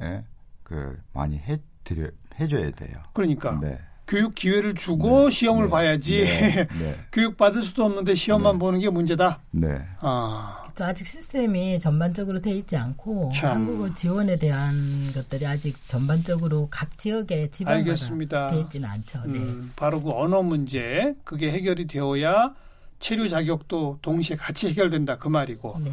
예, 0.00 0.24
그 0.62 1.00
많이 1.12 1.38
해드려 1.38 2.08
해줘야 2.40 2.70
돼요. 2.70 3.02
그러니까 3.12 3.58
네. 3.60 3.78
교육 4.06 4.34
기회를 4.34 4.74
주고 4.74 5.28
네, 5.28 5.30
시험을 5.30 5.64
네, 5.64 5.70
봐야지 5.70 6.24
네, 6.24 6.68
네, 6.78 6.96
교육 7.12 7.36
받을 7.36 7.62
수도 7.62 7.84
없는데 7.84 8.14
시험만 8.14 8.54
네. 8.54 8.58
보는 8.58 8.80
게 8.80 8.90
문제다. 8.90 9.38
네. 9.52 9.80
아, 10.00 10.66
저 10.74 10.84
아직 10.84 11.06
시스템이 11.06 11.80
전반적으로 11.80 12.40
돼 12.40 12.50
있지 12.52 12.76
않고 12.76 13.32
참. 13.34 13.52
한국어 13.52 13.94
지원에 13.94 14.36
대한 14.36 15.10
것들이 15.14 15.46
아직 15.46 15.76
전반적으로 15.88 16.68
각 16.70 16.98
지역의 16.98 17.50
지방마다 17.50 17.78
알겠습니다. 17.78 18.50
돼 18.50 18.60
있지는 18.60 18.88
않죠. 18.88 19.22
네. 19.26 19.38
음, 19.38 19.72
바로 19.76 20.02
그 20.02 20.10
언어 20.10 20.42
문제 20.42 21.14
그게 21.24 21.50
해결이 21.52 21.86
되어야 21.86 22.54
체류 23.02 23.28
자격도 23.28 23.98
동시에 24.00 24.36
같이 24.36 24.68
해결된다 24.68 25.18
그 25.18 25.28
말이고 25.28 25.76
네. 25.84 25.92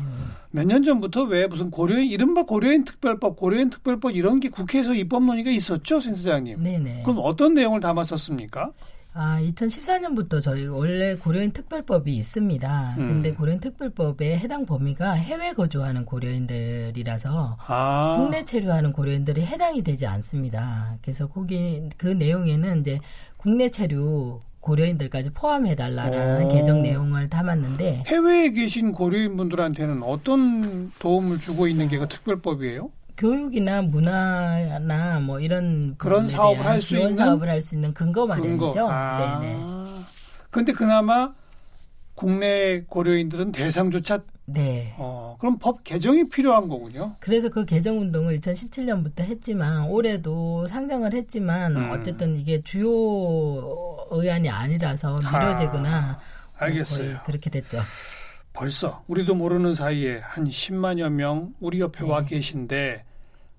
몇년 0.52 0.84
전부터 0.84 1.24
왜 1.24 1.48
무슨 1.48 1.72
고려인 1.72 2.08
이른바 2.10 2.44
고려인 2.44 2.86
특별법, 2.86 3.36
고려인 3.36 3.70
특별법 3.70 4.16
이런 4.16 4.40
게 4.40 4.50
국회에서 4.50 4.94
입법 4.94 5.24
논의가 5.24 5.50
있었죠, 5.50 6.00
센터장님. 6.00 6.64
네, 6.64 6.78
네. 6.78 7.02
그럼 7.04 7.20
어떤 7.24 7.56
내용을 7.56 7.80
담았었습니까? 7.82 8.72
아, 9.14 9.40
2014년부터 9.42 10.42
저희 10.42 10.68
원래 10.68 11.16
고려인 11.16 11.52
특별법이 11.52 12.16
있습니다. 12.16 12.96
음. 13.00 13.08
근데 13.08 13.34
고려인 13.34 13.60
특별법의 13.60 14.38
해당 14.38 14.68
범위가 14.68 15.14
해외 15.14 15.54
거주하는 15.54 16.06
고려인들이라서 16.06 17.58
아, 17.68 18.18
국내 18.20 18.46
체류하는 18.46 18.94
고려인들이 18.94 19.42
해당이 19.42 19.82
되지 19.82 20.06
않습니다. 20.06 20.96
그래서 21.02 21.28
거기 21.28 21.90
그 21.98 22.08
내용에는 22.08 22.82
이제 22.82 23.00
국내 23.38 23.70
체류 23.70 24.42
고려인들까지 24.62 25.32
포함해달라는 25.32 26.46
오. 26.46 26.50
개정 26.50 26.82
내용을 26.82 27.30
담았는데 27.30 28.04
해외에 28.08 28.52
계신 28.52 28.92
고려인 28.92 29.38
분들한테는 29.38 30.04
어떤 30.04 30.92
도움을 31.00 31.40
주고 31.40 31.68
있는 31.68 31.88
게그 31.88 32.08
특별법이에요? 32.08 32.92
교육이나 33.18 33.82
문화나 33.82 35.20
뭐 35.20 35.40
이런 35.40 35.96
그런 35.98 36.28
사업을 36.28 36.66
할수 36.66 36.90
지원 36.90 37.10
있는 37.10 37.16
사업을 37.26 37.50
할 37.50 37.62
수 37.62 37.76
있는 37.76 37.94
근거 37.94 38.26
마련이죠. 38.26 38.88
아, 38.90 39.40
네네. 39.42 39.58
근데 40.50 40.72
그나마 40.72 41.34
국내 42.16 42.82
고려인들은 42.88 43.52
대상조차 43.52 44.22
네. 44.54 44.94
어, 44.98 45.36
그럼 45.40 45.58
법 45.60 45.84
개정이 45.84 46.30
필요한 46.30 46.68
거군요. 46.68 47.16
그래서 47.20 47.50
그 47.50 47.66
개정 47.66 48.00
운동을 48.00 48.40
2017년부터 48.40 49.22
했지만 49.22 49.86
올해도 49.86 50.68
상정을 50.68 51.14
했지만 51.14 51.76
음. 51.76 51.92
어쨌든 51.92 52.38
이게 52.38 52.62
주요 52.64 52.90
의안이 54.12 54.50
아니라서 54.50 55.16
미뤄지거나 55.18 56.20
알겠어요. 56.58 57.04
거의 57.06 57.18
그렇게 57.26 57.50
됐죠. 57.50 57.80
벌써 58.54 59.04
우리도 59.08 59.36
모르는 59.36 59.74
사이에 59.74 60.20
한 60.20 60.46
10만여 60.46 61.10
명 61.10 61.54
우리 61.60 61.80
옆에 61.80 62.04
와 62.04 62.22
네. 62.22 62.28
계신데 62.28 63.06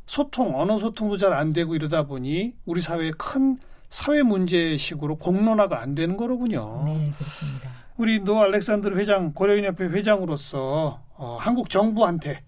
소통, 0.06 0.60
언어 0.60 0.78
소통도 0.78 1.16
잘 1.16 1.32
안 1.32 1.52
되고 1.52 1.74
이러다 1.74 2.02
보니 2.06 2.54
우리 2.66 2.80
사회에 2.80 3.12
큰 3.16 3.58
사회 3.90 4.22
문제식으로 4.22 5.16
공론화가 5.16 5.80
안 5.80 5.94
되는 5.94 6.16
거로군요. 6.16 6.82
네, 6.84 7.10
그렇습니다. 7.16 7.69
우리 8.00 8.18
노 8.18 8.40
알렉산드르 8.40 8.96
회장, 8.96 9.34
고려인협회 9.34 9.88
회장으로서 9.88 11.02
어, 11.16 11.36
한국 11.38 11.68
정부한테 11.68 12.42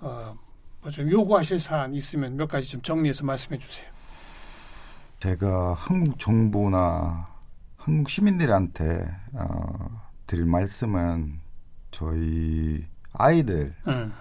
어, 0.00 0.36
뭐좀 0.82 1.08
요구하실 1.08 1.60
사안 1.60 1.94
있으면 1.94 2.36
몇 2.36 2.48
가지 2.48 2.68
좀 2.68 2.82
정리해서 2.82 3.24
말씀해 3.24 3.60
주세요. 3.60 3.88
제가 5.20 5.74
한국 5.74 6.18
정부나 6.18 7.28
한국 7.76 8.08
시민들한테 8.08 9.08
어, 9.34 10.02
드릴 10.26 10.46
말씀은 10.46 11.38
저희 11.92 12.84
아이들 13.12 13.76
음, 13.86 14.12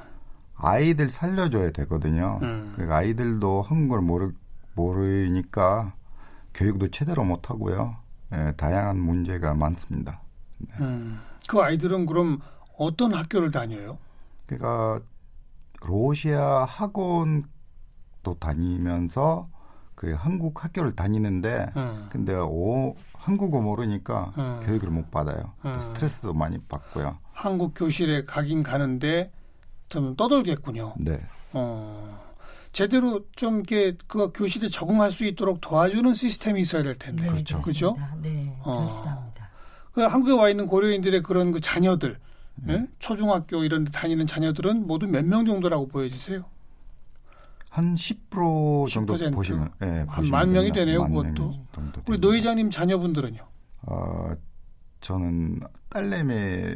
아이들 0.58 1.10
살려줘야 1.10 1.72
되거든요. 1.72 2.38
음. 2.44 2.72
그 2.76 2.94
아이들도 2.94 3.64
한국어를 3.64 4.04
모르 4.04 4.32
모르니까 4.76 5.94
교육도 6.54 6.90
제대로 6.90 7.24
못 7.24 7.50
하고요. 7.50 7.96
예, 8.34 8.54
다양한 8.58 9.00
문제가 9.00 9.56
많습니다. 9.56 10.22
음. 10.80 11.20
그 11.48 11.60
아이들은 11.62 12.06
그럼 12.06 12.40
어떤 12.78 13.14
학교를 13.14 13.52
다녀요? 13.52 13.98
그러니까 14.46 15.00
러시아 15.82 16.66
학원도 16.66 18.36
다니면서 18.40 19.50
그 19.96 20.14
한국 20.14 20.64
학교를 20.64 20.96
다니는데 20.96 21.72
음. 21.76 22.08
근데 22.12 22.36
오, 22.36 22.96
한국어 23.14 23.62
모르니까 23.62 24.34
음. 24.38 24.60
교육을 24.64 24.90
못 24.90 25.10
받아요. 25.10 25.54
또 25.64 25.70
음. 25.70 25.82
스트레스도 25.82 26.34
많이 26.34 26.60
받고요. 26.60 27.18
한국 27.34 27.74
교실에 27.76 28.24
가긴 28.24 28.64
가는데 28.64 29.32
좀 29.90 30.16
떠돌겠군요. 30.16 30.96
네. 31.00 31.20
어. 31.54 32.28
제대로 32.72 33.22
좀 33.36 33.56
이렇게 33.56 33.98
그 34.08 34.32
교실에 34.34 34.70
적응할 34.70 35.12
수 35.12 35.26
있도록 35.26 35.62
도와주는 35.62 36.14
시스템이 36.14 36.62
있어야 36.62 36.84
될 36.84 36.96
텐데. 36.96 37.24
네, 37.24 37.32
그렇죠. 37.32 37.60
그죠? 37.62 37.94
그렇습니다. 37.96 38.22
네, 38.22 38.56
어. 38.64 38.74
절실합니다. 38.74 39.37
그 39.98 40.04
한국에 40.04 40.32
와 40.40 40.48
있는 40.48 40.68
고려인들의 40.68 41.24
그런 41.24 41.52
그 41.52 41.60
자녀들, 41.60 42.20
네. 42.54 42.74
예? 42.76 42.88
초중학교 43.00 43.64
이런 43.64 43.84
데 43.84 43.90
다니는 43.92 44.28
자녀들은 44.28 44.86
모두 44.86 45.08
몇 45.08 45.26
명 45.26 45.44
정도라고 45.44 45.88
보여지세요? 45.88 46.46
한 47.72 47.96
10% 47.96 48.92
정도 48.92 49.16
10%? 49.16 49.34
보시면 49.34 49.72
예, 49.82 49.88
한 49.88 50.06
보시면 50.06 50.30
만 50.30 50.52
명이. 50.52 50.72
되네요, 50.72 51.02
만 51.02 51.12
그것도. 51.12 51.52
우리. 52.06 52.22
노 52.22 52.36
회장님 52.36 52.70
자녀분들은요? 52.70 53.40
어, 53.88 54.34
저는 55.02 55.62
딸내미 55.90 56.76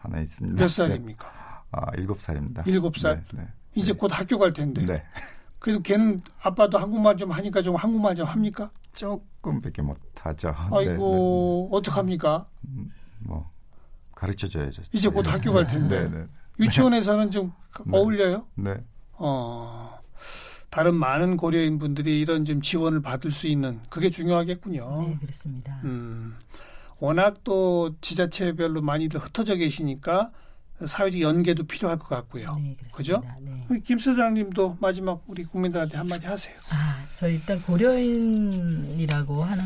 하나 0.00 0.18
있습니다. 0.22 0.56
몇 0.56 0.66
네. 0.66 0.68
살입니까? 0.74 1.62
아, 1.70 1.86
일곱 1.98 2.20
살입니다. 2.20 2.64
일곱 2.66 2.98
살? 2.98 3.24
네. 3.32 3.42
네. 3.42 3.48
이제 3.76 3.92
곧 3.92 4.10
학교 4.12 4.40
갈 4.40 4.52
텐데. 4.52 4.84
네. 4.84 5.04
그래도 5.60 5.80
걔는 5.82 6.22
아빠도 6.42 6.78
한국말 6.78 7.16
좀 7.16 7.30
하니까 7.30 7.62
좀 7.62 7.76
한국말 7.76 8.16
좀 8.16 8.26
합니까? 8.26 8.70
조금밖에 8.94 9.82
못 9.82 9.98
하죠. 10.20 10.54
아이고 10.70 11.68
어떡합니까? 11.72 12.46
네, 12.60 12.82
네. 12.82 12.88
뭐 13.20 13.50
가르쳐 14.14 14.48
줘야죠. 14.48 14.82
이제 14.92 15.08
곧 15.08 15.26
학교 15.26 15.52
갈 15.52 15.66
텐데. 15.66 16.08
네, 16.08 16.18
네. 16.18 16.26
유치원에서는 16.60 17.30
좀 17.30 17.52
네. 17.84 17.96
어울려요? 17.96 18.46
네. 18.54 18.76
어. 19.12 19.98
다른 20.70 20.94
많은 20.94 21.36
고려인 21.36 21.78
분들이 21.78 22.18
이런 22.20 22.44
좀 22.46 22.62
지원을 22.62 23.02
받을 23.02 23.30
수 23.30 23.46
있는 23.46 23.80
그게 23.90 24.08
중요하겠군요. 24.10 25.02
네, 25.06 25.18
그렇습니다. 25.20 25.80
음. 25.84 26.34
워낙 26.98 27.44
또 27.44 27.94
지자체별로 28.00 28.80
많이들 28.80 29.20
흩어져 29.20 29.56
계시니까 29.56 30.30
사회적 30.86 31.20
연계도 31.20 31.64
필요할 31.64 31.98
것 31.98 32.08
같고요. 32.08 32.54
네, 32.58 32.76
그죠? 32.92 33.22
네. 33.40 33.80
김 33.84 33.98
소장님도 33.98 34.78
마지막 34.80 35.22
우리 35.26 35.44
국민들한테 35.44 35.96
한마디 35.96 36.26
하세요. 36.26 36.54
아, 36.70 37.04
저 37.14 37.28
일단 37.28 37.60
고려인이라고 37.62 39.44
하는 39.44 39.64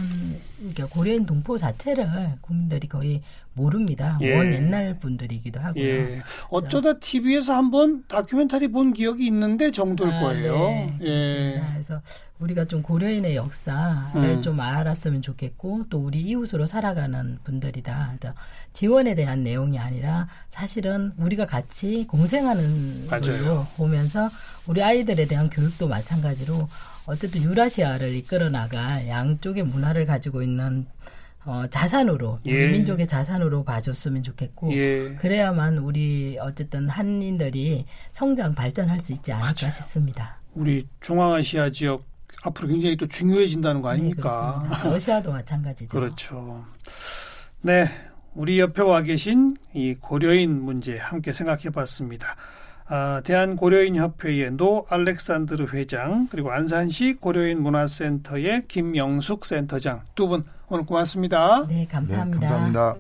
그러니까 0.59 0.87
고려인 0.87 1.27
동포 1.27 1.59
자체를 1.59 2.09
국민들이 2.41 2.89
거의 2.89 3.23
모릅니다. 3.57 4.19
예. 4.21 4.37
원 4.37 4.53
옛날 4.53 4.99
분들이기도 4.99 5.59
하고요. 5.59 5.83
예. 5.83 6.23
어쩌다 6.51 6.99
TV에서 6.99 7.55
한번 7.55 8.05
다큐멘터리 8.07 8.69
본 8.69 8.93
기억이 8.93 9.27
있는데 9.27 9.71
정도일 9.71 10.13
아, 10.13 10.21
거예요. 10.21 10.55
네, 10.55 10.99
예. 11.03 11.63
그래서 11.73 12.01
우리가 12.39 12.67
좀 12.67 12.83
고려인의 12.83 13.35
역사를 13.35 14.15
음. 14.15 14.43
좀 14.43 14.61
알았으면 14.61 15.23
좋겠고 15.23 15.87
또 15.89 15.99
우리 15.99 16.21
이웃으로 16.21 16.67
살아가는 16.67 17.39
분들이다. 17.45 18.17
그래서 18.19 18.35
지원에 18.75 19.15
대한 19.15 19.43
내용이 19.43 19.79
아니라 19.79 20.29
사실은 20.51 21.13
우리가 21.17 21.47
같이 21.47 22.07
공생하는. 22.07 23.07
걸로 23.09 23.67
보면서 23.77 24.29
우리 24.67 24.83
아이들에 24.83 25.25
대한 25.25 25.49
교육도 25.49 25.89
마찬가지로 25.89 26.69
어쨌든 27.07 27.43
유라시아를 27.43 28.15
이끌어 28.17 28.51
나갈 28.51 29.09
양쪽의 29.09 29.63
문화를 29.63 30.05
가지고 30.05 30.43
있는 30.43 30.87
어, 31.47 31.65
자산으로 31.71 32.41
우리 32.45 32.55
예. 32.55 32.69
민족의 32.73 33.07
자산으로 33.07 33.63
봐줬으면 33.65 34.25
좋겠고 34.25 34.73
예. 34.73 35.15
그래야만 35.15 35.79
우리 35.79 36.37
어쨌든 36.41 36.89
한인들이 36.89 37.87
성장 38.11 38.55
발전할 38.55 38.99
수 38.99 39.13
있지 39.13 39.33
않을까 39.33 39.55
맞아요. 39.63 39.73
싶습니다. 39.73 40.41
우리 40.55 40.87
중앙아시아 41.01 41.71
지역 41.71 42.05
앞으로 42.43 42.69
굉장히 42.69 42.97
또 42.97 43.07
중요해진다는 43.07 43.81
거 43.81 43.89
아닙니까? 43.91 44.63
네. 44.83 44.91
러시아도 44.91 45.33
마찬가지죠. 45.33 45.89
그렇죠. 45.97 46.65
네. 47.63 47.89
우리 48.35 48.61
옆에 48.61 48.83
와 48.83 49.03
계신 49.03 49.57
이 49.73 49.95
고려인 49.95 50.63
문제 50.63 50.99
함께 50.99 51.33
생각해 51.33 51.71
봤습니다. 51.71 52.37
아, 52.89 53.21
대한고려인협회의 53.25 54.53
노 54.53 54.87
알렉산드르 54.89 55.67
회장, 55.73 56.29
그리고 56.31 56.53
안산시 56.53 57.17
고려인 57.21 57.63
문화센터의 57.63 58.65
김영숙 58.69 59.45
센터장 59.45 60.03
두 60.15 60.29
분 60.29 60.45
오늘 60.69 60.85
고맙습니다. 60.85 61.65
네, 61.69 61.75
네, 61.75 61.87
감사합니다. 61.87 62.41
감사합니다. 62.41 62.97